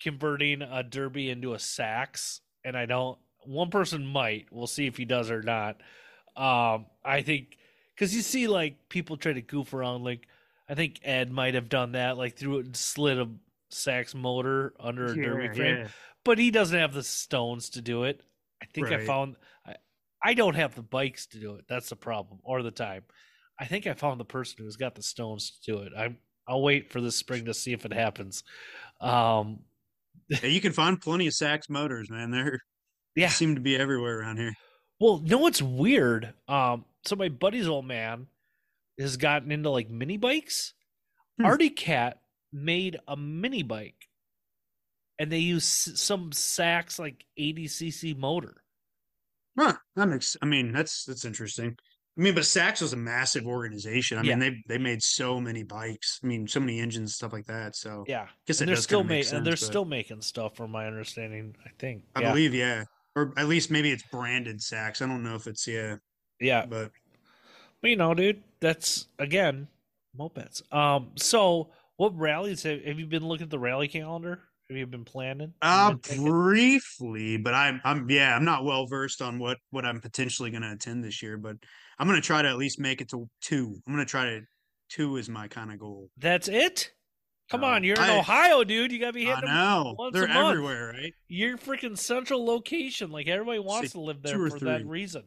[0.01, 3.17] converting a Derbi into a Sachs, and I don't.
[3.45, 4.47] One person might.
[4.51, 5.81] We'll see if he does or not.
[6.35, 7.57] Um, I think
[7.95, 10.03] because you see like people try to goof around.
[10.03, 10.27] Like
[10.67, 13.29] I think Ed might have done that, like threw it and slid a
[13.69, 15.87] Sachs motor under a Derbi frame yeah.
[16.23, 18.21] but he doesn't have the stones to do it.
[18.61, 19.35] I think I found
[19.65, 19.75] I,
[20.23, 21.65] I don't have the bikes to do it.
[21.67, 23.03] That's the problem, or the time.
[23.59, 25.93] I think I found the person who's got the stones to do it.
[25.97, 26.17] I'm
[26.47, 28.43] I'll wait for this spring to see if it happens.
[29.01, 29.59] Um,
[30.29, 32.31] Yeah, you can find plenty of Sachs motors, man.
[32.31, 32.59] They're
[33.15, 33.29] they yeah.
[33.29, 34.53] seem to be everywhere around here.
[34.99, 36.33] Well, no, what's weird?
[36.47, 38.27] Um, so my buddy's old man
[38.99, 40.73] has gotten into like mini bikes.
[41.37, 41.45] Hmm.
[41.45, 42.19] Arctic Cat
[42.51, 44.07] made a mini bike,
[45.19, 48.63] and they use some Sachs like 80 cc motor.
[49.57, 50.35] Huh, that makes.
[50.41, 51.77] I mean, that's that's interesting.
[52.17, 54.17] I mean, but Sachs was a massive organization.
[54.17, 54.35] I Yeah.
[54.35, 56.19] mean, they they made so many bikes.
[56.23, 57.75] I mean, so many engines, stuff like that.
[57.75, 59.43] So Yeah, guess and they're still making.
[59.43, 61.55] They're but- still making stuff, from my understanding.
[61.65, 62.03] I think.
[62.15, 62.29] I yeah.
[62.31, 62.85] believe, yeah,
[63.15, 65.01] or at least maybe it's branded Sachs.
[65.01, 65.97] I don't know if it's yeah,
[66.39, 66.91] Yeah, but
[67.81, 69.67] but you know, dude, that's again
[70.17, 70.61] mopeds.
[70.73, 74.41] Um, so what rallies have, have you been looking at the rally calendar?
[74.69, 75.53] Have you been planning?
[75.61, 77.37] uh, been briefly.
[77.37, 80.71] But I'm I'm yeah, I'm not well versed on what what I'm potentially going to
[80.71, 81.37] attend this year.
[81.37, 81.57] But
[81.99, 83.81] I'm going to try to at least make it to two.
[83.87, 84.41] I'm going to try to
[84.89, 86.09] two is my kind of goal.
[86.17, 86.91] That's it.
[87.51, 88.91] Come So, on, you're in I- Ohio, dude.
[88.91, 89.55] You gotta be I hitting them.
[89.55, 91.13] know once they're everywhere, right?
[91.27, 93.11] Your freaking central location.
[93.11, 94.89] Like everybody wants to live there for that three.
[94.89, 95.23] reason.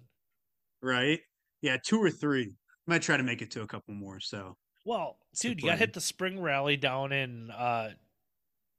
[0.82, 1.20] Right?
[1.62, 2.56] Yeah, two or three.
[2.88, 4.18] I might try to make it to a couple more.
[4.18, 7.90] So Well, That's dude, you gotta hit the spring rally down in uh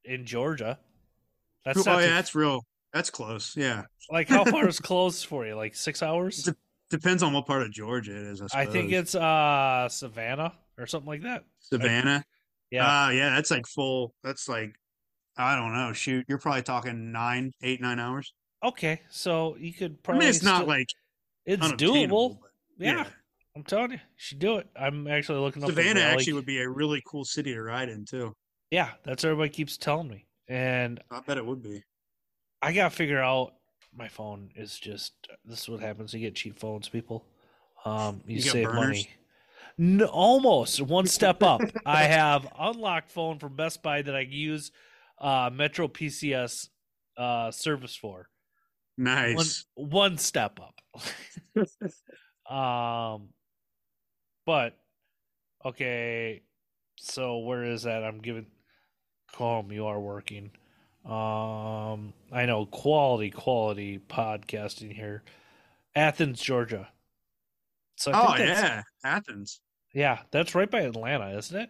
[0.04, 0.78] in Georgia.
[1.64, 2.66] That's oh yeah, too- that's real.
[2.92, 3.56] That's close.
[3.56, 5.56] Yeah, like how far is close for you?
[5.56, 6.50] Like six hours?
[6.90, 8.42] Dep- depends on what part of Georgia it is.
[8.54, 11.44] I, I think it's uh Savannah or something like that.
[11.60, 12.24] Savannah.
[12.72, 13.06] Yeah.
[13.06, 14.14] Uh, yeah, that's like full.
[14.24, 14.76] That's like
[15.38, 15.94] I don't know.
[15.94, 18.34] Shoot, you're probably talking nine, eight, nine hours.
[18.64, 20.20] okay, so you could probably.
[20.20, 20.88] I mean, it's not like
[21.46, 22.40] it's doable.
[22.42, 23.06] but Yeah,
[23.56, 24.68] I'm telling you, you should do it.
[24.76, 28.06] I'm actually looking up Savannah actually would be a really cool city to ride in
[28.06, 28.34] too.
[28.70, 31.84] Yeah, that's what everybody keeps telling me, and I bet it would be.
[32.62, 33.54] I gotta figure out.
[33.96, 35.14] My phone is just.
[35.46, 36.14] This is what happens.
[36.14, 37.26] You get cheap phones, people.
[37.86, 39.10] Um, you, You save money.
[39.78, 41.62] No, almost one step up.
[41.86, 44.72] I have unlocked phone from Best Buy that I use
[45.20, 46.68] uh, Metro PCS
[47.18, 48.30] uh, service for.
[48.98, 49.66] One, Nice.
[49.76, 50.76] one step up.
[52.54, 53.30] um,
[54.46, 54.78] but
[55.66, 56.42] okay.
[56.98, 58.04] So where is that?
[58.04, 58.48] I'm giving.
[59.32, 60.52] Calm, you are working.
[61.06, 65.24] Um, I know quality, quality podcasting here.
[65.96, 66.90] Athens, Georgia.
[67.98, 69.60] So oh yeah, Athens.
[69.94, 71.70] yeah, that's right by Atlanta, isn't it?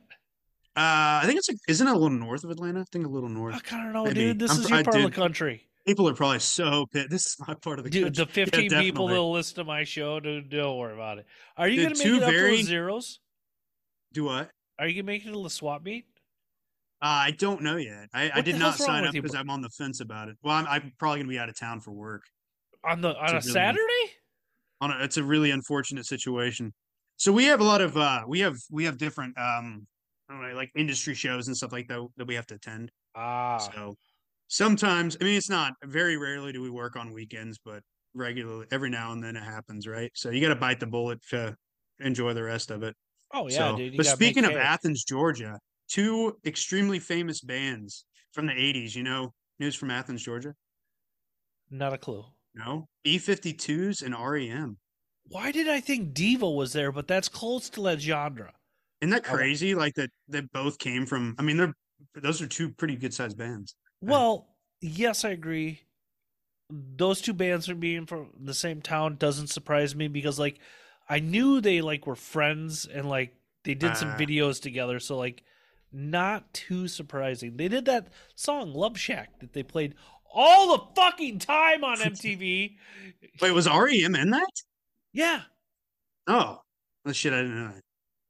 [0.75, 2.81] Uh, I think it's like, isn't it a little north of Atlanta?
[2.81, 3.55] I think a little north.
[3.71, 4.15] I don't know, Maybe.
[4.15, 4.39] dude.
[4.39, 5.65] This I'm- is your I part of the country.
[5.87, 7.09] People are probably so pissed.
[7.09, 8.25] This is my part of the Dude, country.
[8.45, 11.25] the 15 people that'll listen to my show, dude, don't worry about it.
[11.57, 13.19] Are you The to make it up to very- the zeros?
[14.13, 14.51] Do what?
[14.77, 16.05] Are you going to make it to the swap meet?
[17.01, 18.09] Uh, I don't know yet.
[18.13, 19.33] I, I did not sign up because?
[19.35, 20.35] I'm on the fence about it.
[20.43, 22.23] Well, I'm, I'm probably gonna be out of town for work.
[22.83, 24.11] on the on It's a a really- Saturday?
[24.81, 26.73] On a, it's a really unfortunate situation.
[27.17, 29.85] So we have a lot of uh, we have we have different um,
[30.29, 32.91] I don't know, like industry shows and stuff like that that we have to attend.
[33.15, 33.95] Ah, So
[34.47, 37.81] sometimes, I mean, it's not very rarely do we work on weekends, but
[38.13, 40.11] regularly, every now and then it happens, right?
[40.15, 41.55] So you got to bite the bullet to
[41.99, 42.95] enjoy the rest of it.
[43.33, 43.93] oh yeah, so, dude.
[43.93, 44.51] you but speaking of.
[44.53, 45.59] Athens, Georgia,
[45.89, 48.95] two extremely famous bands from the '80s.
[48.95, 50.53] You know, news from Athens, Georgia.
[51.69, 52.25] not a clue.
[52.55, 54.77] No, B52s and REM.
[55.27, 56.91] Why did I think Devo was there?
[56.91, 58.51] But that's close to that genre.
[59.01, 59.75] Isn't that crazy?
[59.75, 61.35] Like that, they both came from.
[61.37, 61.73] I mean, they're
[62.15, 63.75] those are two pretty good sized bands.
[64.01, 64.47] Well,
[64.81, 65.81] yes, I agree.
[66.71, 70.59] Those two bands from being from the same town doesn't surprise me because like
[71.09, 73.33] I knew they like were friends and like
[73.63, 74.17] they did some Ah.
[74.17, 75.43] videos together, so like
[75.91, 77.57] not too surprising.
[77.57, 79.95] They did that song Love Shack that they played
[80.31, 82.75] all the fucking time on MTV.
[83.41, 84.49] Wait, was REM in that?
[85.13, 85.41] yeah,
[86.27, 86.61] Oh,
[87.05, 87.33] oh shit!
[87.33, 87.81] I didn't know that.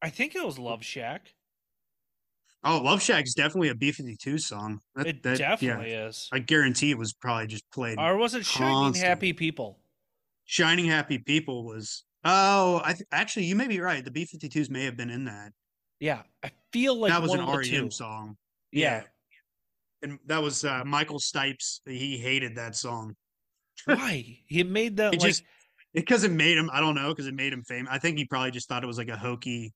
[0.02, 1.34] I think it was Love Shack.
[2.64, 4.80] Oh, Love Shack is definitely a B52 song.
[4.96, 6.28] That, It that- definitely Yeah, is.
[6.32, 7.98] I guarantee it was probably just played.
[7.98, 9.08] Or was it Shining constant.
[9.08, 9.80] Happy People?
[10.46, 12.04] Shining Happy People was.
[12.26, 14.04] Oh, I th- actually, you may be right.
[14.04, 15.52] The B52s may have been in that.
[16.00, 18.38] Yeah, I feel like that was one an REM song.
[18.72, 19.04] Yeah.
[20.02, 21.82] And that was uh, Michael Stipes.
[21.86, 23.16] He hated that song
[23.86, 24.40] Why?
[24.48, 25.44] He made that It like just-
[25.94, 26.70] because it made him.
[26.72, 27.90] I don't know because it made him famous.
[27.92, 29.74] I think he probably just thought it was like a hokey.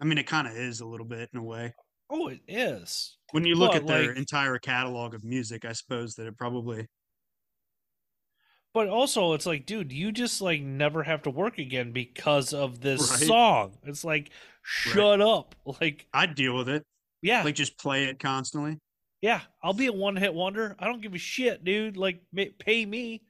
[0.00, 1.74] I mean, it kind of is a little bit in a way.
[2.08, 3.16] Oh, it is.
[3.32, 6.36] When you look But, at their like- entire catalog of music, I suppose that it
[6.38, 6.86] probably.
[8.74, 12.80] But also, it's like, dude, you just like never have to work again because of
[12.80, 13.26] this Right.
[13.26, 13.78] song.
[13.82, 14.30] It's like,
[14.68, 15.54] shut up.
[15.80, 16.84] Like, I'd deal with it.
[17.22, 18.78] yeah, Like just play it constantly.
[19.22, 19.40] yeah.
[19.62, 20.76] I'll be a one hit wonder.
[20.78, 21.96] I don't give a shit, dude.
[21.96, 22.20] Like,
[22.58, 23.22] pay me.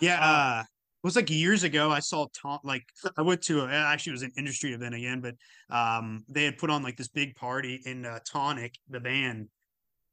[0.00, 1.90] Yeah, Uh, uh, it was like years ago.
[1.90, 2.58] I saw Tom.
[2.64, 2.82] Like
[3.16, 5.34] I went to a, actually it was an industry event again, but
[5.74, 8.74] um, they had put on like this big party in uh, Tonic.
[8.90, 9.48] The band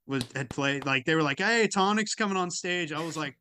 [0.08, 0.86] was had played.
[0.86, 3.36] Like they were like, "Hey, Tonic's coming on stage." I was like,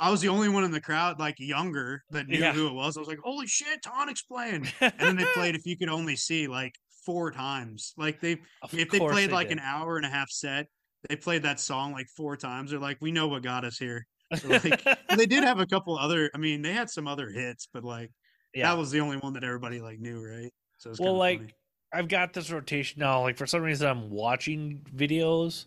[0.00, 2.52] I was the only one in the crowd, like younger, that knew Yeah.
[2.52, 2.96] who it was.
[2.96, 6.16] I was like, "Holy shit, Tonic's playing!" And then they played "If You Could Only
[6.16, 6.74] See" like
[7.04, 7.92] four times.
[7.96, 9.58] Like they Of if they played like did.
[9.58, 10.66] an hour and a half set,
[11.08, 12.70] they played that song like four times.
[12.70, 14.06] They're like, "We know what got us here."
[14.44, 14.82] like,
[15.16, 16.30] they did have a couple other.
[16.34, 18.10] I mean, they had some other hits, but like
[18.54, 18.68] yeah.
[18.68, 20.52] that was the only one that everybody like knew, right?
[20.78, 21.54] So it's well, like, funny.
[21.92, 23.22] I've got this rotation now.
[23.22, 25.66] Like, for some reason, I'm watching videos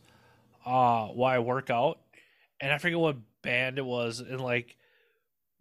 [0.66, 2.00] uh, while I work out,
[2.62, 4.22] and I forget what band it was.
[4.22, 4.78] And, like,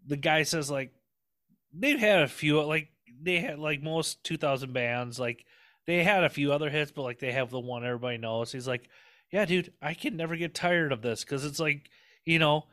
[0.07, 0.95] the guy says, like,
[1.73, 5.47] they've had a few, like, they had, like, most 2000 bands, like,
[5.87, 8.53] they had a few other hits, but, like, they have the one everybody knows.
[8.53, 8.89] He's like,
[9.33, 11.91] yeah, dude, I can never get tired of this because it's like,
[12.25, 12.69] you know,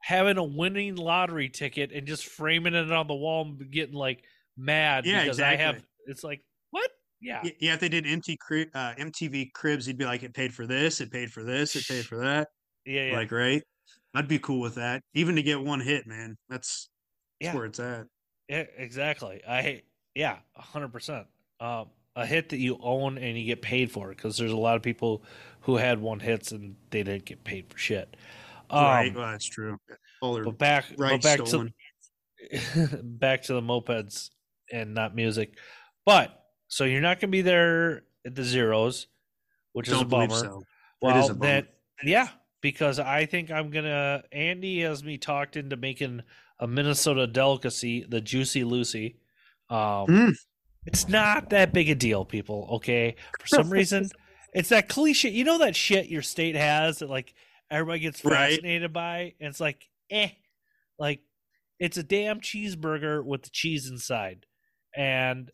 [0.00, 4.24] having a winning lottery ticket and just framing it on the wall and getting, like,
[4.56, 5.88] mad Yeah, because I have, exactly.
[6.06, 6.90] it's like, what?
[7.20, 7.48] Yeah.
[7.60, 8.36] Yeah, if they did MT
[8.74, 11.86] uh, MTV Cribs, he'd be like, it paid for this, it paid for this, it
[11.86, 12.48] paid for that.
[12.84, 13.62] Yeah, yeah, Like, right?
[14.14, 16.36] I'd be cool with that, even to get one hit, man.
[16.48, 16.88] That's,
[17.40, 17.54] that's Yeah.
[17.54, 18.06] where it's at.
[18.48, 19.42] yeah, exactly.
[19.46, 19.82] I
[20.14, 21.26] yeah, a hundred percent.
[21.60, 24.76] Um, a hit that you own and you get paid for because there's a lot
[24.76, 25.22] of people
[25.60, 28.16] who had one hits and they didn't get paid for shit.
[28.70, 29.14] Um, right?
[29.14, 29.76] Well, that's true.
[30.22, 31.74] But back, but back stolen.
[32.52, 34.30] to back to the mopeds
[34.72, 35.58] and not music.
[36.06, 39.08] But so you're not gonna be there at the zeros,
[39.72, 40.34] which is a Don't bummer.
[40.34, 40.62] so.
[41.02, 41.52] Well, is a bummer.
[41.52, 41.66] that
[42.02, 42.28] yeah,
[42.70, 44.24] because I think I'm gonna.
[44.32, 46.22] Andy has me talked into making
[46.58, 49.18] a Minnesota delicacy, the Juicy Lucy.
[49.70, 50.36] Um, Mm.
[50.84, 52.68] It's not that big a deal, people.
[52.74, 54.08] Okay, for some reason,
[54.52, 55.30] it's that cliche.
[55.30, 57.34] You know that shit your state has that like
[57.70, 58.50] everybody gets Right.
[58.54, 60.30] fascinated by, and it's like, eh,
[60.98, 61.20] like
[61.78, 64.44] it's a damn cheeseburger with the cheese inside,
[64.96, 65.50] and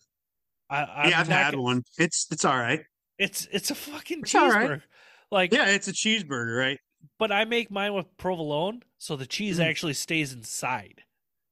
[0.70, 1.82] I, I'm yeah, I've had gonna- one.
[1.98, 2.84] It's it's all right.
[3.18, 4.68] It's it's a fucking It's right.
[4.70, 4.82] cheeseburger.
[5.30, 6.78] Like Yeah, it's a cheeseburger, right?
[7.18, 9.64] But I make mine with provolone, so the cheese Mm.
[9.66, 11.02] actually stays inside.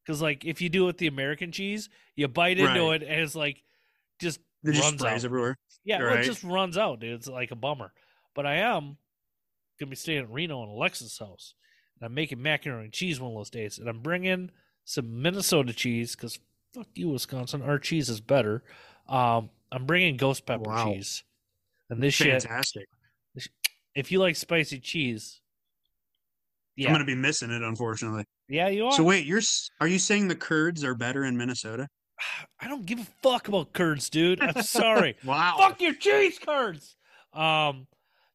[0.04, 3.02] Because like if you do it with the American cheese, you bite into Right.
[3.02, 3.62] it and it's like
[4.20, 5.28] just It just runs sprays out.
[5.28, 5.56] everywhere.
[5.84, 7.14] Yeah, well, it just runs out, dude.
[7.14, 7.92] It's like a bummer.
[8.34, 8.98] But I am
[9.78, 11.54] gonna be staying at Reno in Alexa's house,
[11.96, 14.50] and I'm making macaroni and cheese one of those days, and I'm bringing
[14.84, 16.38] some Minnesota cheese because
[16.74, 17.62] fuck you, Wisconsin.
[17.62, 18.62] Our cheese is better.
[19.08, 20.92] Um, I'm bringing ghost pepper Wow.
[20.92, 21.24] cheese,
[21.88, 22.44] and this shit.
[23.94, 25.40] If you like spicy cheese,
[26.76, 28.24] yeah, I'm gonna be missing it, unfortunately.
[28.48, 28.92] yeah, you are.
[28.92, 29.42] So wait, you're
[29.80, 31.88] are you saying the curds are better in Minnesota?
[32.60, 34.40] I don't give a fuck about curds, dude.
[34.40, 35.16] I'm sorry.
[35.24, 35.56] Wow.
[35.58, 36.96] fuck your cheese curds.
[37.32, 37.86] Um,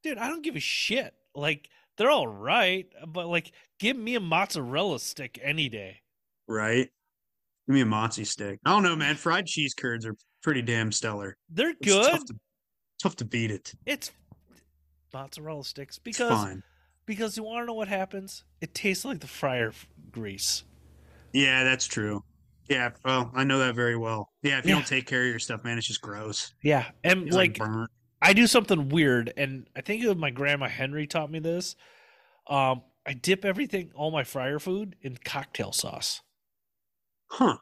[0.03, 1.13] dude, I don't give a shit.
[1.33, 6.01] Like they're all right, but like, give me a mozzarella stick any day.
[6.47, 6.89] Right.
[7.67, 8.59] Give me a mozzie stick.
[8.65, 9.15] I don't know, man.
[9.15, 11.35] Fried cheese curds are pretty damn stellar.
[11.49, 12.11] They're It's good.
[12.11, 12.35] Tough to,
[13.01, 13.73] tough to beat it.
[13.85, 14.11] It's
[15.15, 16.57] mozzarella sticks because
[17.05, 18.43] because you want to know what happens?
[18.61, 19.71] It tastes like the fryer
[20.11, 20.63] grease.
[21.31, 22.23] Yeah, that's true.
[22.69, 24.29] Yeah, well, I know that very well.
[24.41, 24.75] Yeah, if you Yeah.
[24.75, 26.53] don't take care of your stuff, man, it's just gross.
[26.63, 27.87] Yeah, and It's like like.
[28.21, 31.75] I do something weird, and I think it was my grandma Henry taught me this.
[32.47, 36.21] Um, I dip everything, all my fryer food, in cocktail sauce.
[37.29, 37.57] Huh.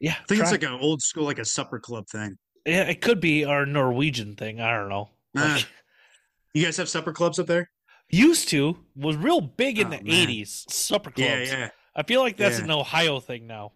[0.00, 2.36] Yeah, I think it's like an old school, like a supper club thing.
[2.64, 4.60] yeah, it could be our Norwegian thing.
[4.60, 5.10] I don't know.
[5.34, 5.68] Like, Ah.
[6.54, 7.70] You guys have supper clubs up there?
[8.12, 10.26] used to was real big in Oh, the man.
[10.28, 10.68] '80s.
[10.70, 11.48] Supper clubs.
[11.50, 11.58] yeah.
[11.58, 11.70] yeah.
[11.94, 12.64] I feel like that's Yeah.
[12.64, 13.72] an Ohio thing now.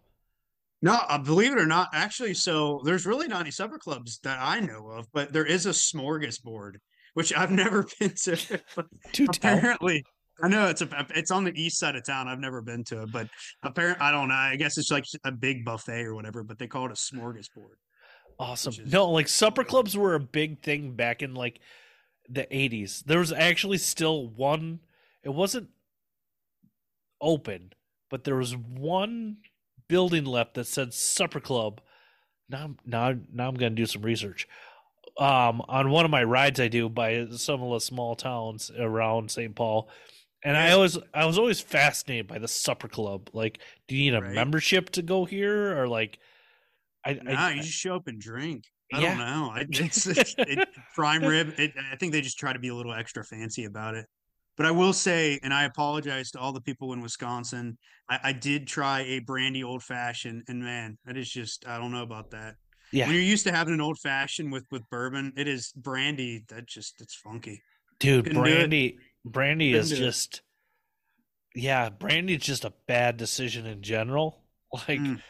[0.82, 4.38] No, uh, believe it or not, actually, so there's really not any supper clubs that
[4.40, 6.74] I know of, but there is a smorgasbord,
[7.14, 8.36] which I've never been to.
[8.36, 9.56] To tell.
[9.56, 10.04] apparently,
[10.42, 12.26] I know it's a it's on the east side of town.
[12.26, 13.28] I've never been to it, but
[13.62, 14.34] apparently, I don't know.
[14.34, 17.76] I guess it's like a big buffet or whatever, but they call it a smorgasbord.
[18.40, 18.72] Awesome.
[18.84, 21.60] is- No, like supper clubs were a big thing back in like
[22.28, 23.04] the 80s.
[23.04, 24.80] There was actually still one,
[25.22, 25.68] it wasn't
[27.20, 27.72] open,
[28.10, 29.38] but there was one
[29.88, 31.80] building left that said supper club.
[32.48, 34.46] Now, now, now I'm going to do some research.
[35.18, 39.30] Um, on one of my rides I do by some of the small towns around
[39.30, 39.54] St.
[39.54, 39.88] Paul.
[40.42, 43.30] And I always, I was always fascinated by the supper club.
[43.32, 44.34] Like, do you need a Right.
[44.34, 46.18] membership to go here, or like,
[47.04, 48.64] I, Nah, I, you just show up and drink.
[48.94, 49.08] I Yeah.
[49.08, 49.50] don't know.
[49.54, 51.54] I, it's, it's it, prime rib.
[51.58, 54.06] It, I think they just try to be a little extra fancy about it.
[54.56, 57.76] But I will say, and I apologize to all the people in Wisconsin.
[58.08, 61.90] I, I did try a brandy old fashioned, and man, that is just I don't
[61.92, 62.54] know about that.
[62.92, 63.06] Yeah.
[63.06, 66.44] When you're used to having an old fashioned with with bourbon, it is brandy.
[66.50, 67.62] That just it's funky.
[67.98, 69.98] Dude, Couldn't brandy brandy Couldn't is do it.
[69.98, 70.42] just
[71.56, 74.40] yeah, brandy's just a bad decision in general.
[74.88, 75.20] Like, Mm.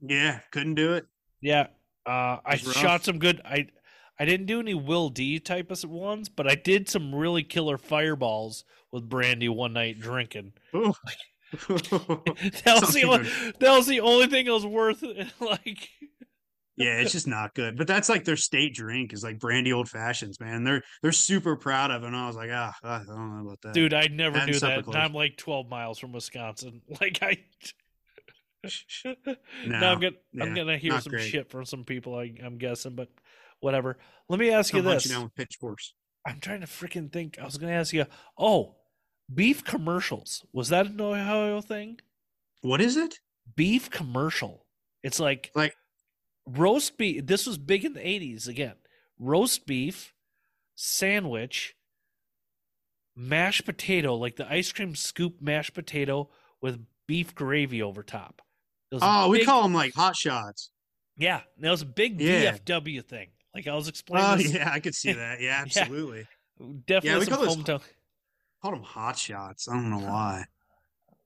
[0.00, 1.06] Yeah, couldn't do it.
[1.42, 1.66] yeah,
[2.06, 2.72] uh I rough.
[2.72, 3.68] shot some good I
[4.18, 7.76] I didn't do any Will D type of ones, but I did some really killer
[7.76, 10.52] fireballs with brandy one night drinking.
[10.74, 10.94] Ooh.
[11.68, 13.28] That was the only,
[13.60, 15.04] that was the only thing that was worth.
[15.40, 15.88] Like
[16.76, 17.76] Yeah, it's just not good.
[17.76, 20.64] But that's like their state drink is like brandy old fashions, man.
[20.64, 22.06] They're they're super proud of it.
[22.06, 23.74] And I was like, ah, I don't know about that.
[23.74, 24.84] dude, I never knew that.
[24.94, 26.82] I'm like 12 miles from Wisconsin.
[27.00, 27.38] Like I
[29.66, 31.30] now I'm gonna I'm gonna hear some great.
[31.30, 32.14] shit from some people.
[32.16, 33.08] I, I'm guessing, but
[33.60, 33.96] whatever.
[34.28, 35.06] Let me ask you this.
[35.06, 35.94] you down with pitchforks.
[36.26, 37.38] I'm trying to freaking think.
[37.40, 38.06] I was gonna ask you.
[38.38, 38.76] Oh,
[39.32, 40.44] beef commercials.
[40.52, 42.00] Was that an Ohio thing?
[42.62, 43.20] What is it?
[43.54, 44.66] Beef commercial.
[45.02, 45.76] It's like Like-
[46.46, 47.26] roast beef.
[47.26, 48.48] This was big in the 80s.
[48.48, 48.74] Again,
[49.18, 50.12] roast beef
[50.74, 51.74] sandwich,
[53.14, 56.28] mashed potato, like the ice cream scoop mashed potato
[56.60, 58.42] with beef gravy over top.
[58.90, 60.70] It was a Oh, we call them like hot shots.
[61.16, 62.52] Yeah, that was a big Yeah.
[62.58, 63.28] VFW thing.
[63.54, 64.28] Like I was explaining.
[64.30, 65.40] Oh this, yeah, I could see that.
[65.40, 65.62] Yeah, Yeah.
[65.62, 66.26] absolutely.
[66.86, 67.80] definitely Yeah, we call those-
[68.62, 69.68] Called them hot shots.
[69.68, 70.44] I don't know why.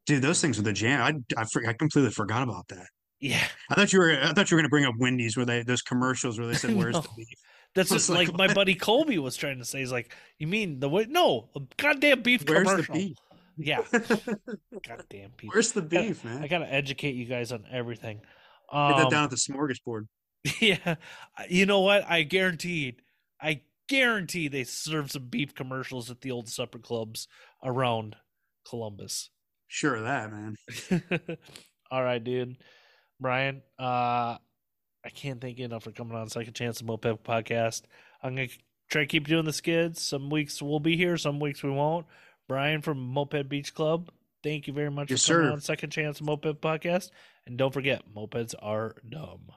[0.07, 1.01] Dude, those things were the jam.
[1.37, 2.87] I I, for, I completely forgot about that.
[3.21, 5.63] Yeah, I thought you were I thought you were gonna bring up Wendy's where they
[5.63, 7.03] those commercials where they said where's No.
[7.03, 7.29] the beef.
[7.75, 9.79] that's just like, like my buddy Colby was trying to say.
[9.81, 11.07] He's like, "You mean the way?
[11.09, 13.17] No, goddamn beef Where's commercial." the beef?
[13.63, 13.83] Yeah,
[14.87, 15.51] goddamn beef.
[15.53, 16.43] Where's the gotta- beef, man?
[16.43, 18.19] I gotta educate you guys on everything.
[18.73, 20.07] Get Um, that down at the smorgasbord.
[20.61, 20.95] yeah,
[21.49, 22.05] you know what?
[22.09, 23.03] I guaranteed.
[23.41, 27.27] I guarantee they serve some beef commercials at the old supper clubs
[27.65, 28.17] around
[28.69, 29.31] Columbus.
[29.69, 30.57] Sure of that, man.
[31.91, 32.57] All right, dude.
[33.21, 34.39] Bryan, uh
[35.03, 37.83] I can't thank you enough for coming on Second Chance Moped Podcast.
[38.23, 38.49] I'm gonna
[38.91, 40.01] try to keep doing the skids.
[40.03, 42.07] Some weeks we'll be here, some weeks we won't.
[42.51, 44.11] Bryan from Moped Beach Club,
[44.43, 45.53] thank you very much Yes, for coming sir.
[45.53, 47.11] on Second Chance Moped Podcast.
[47.47, 49.53] And don't forget, mopeds are dumb.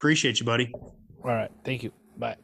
[0.00, 0.72] Appreciate you, buddy.
[0.74, 0.90] All
[1.30, 1.92] right, thank you.
[2.18, 2.38] Bye.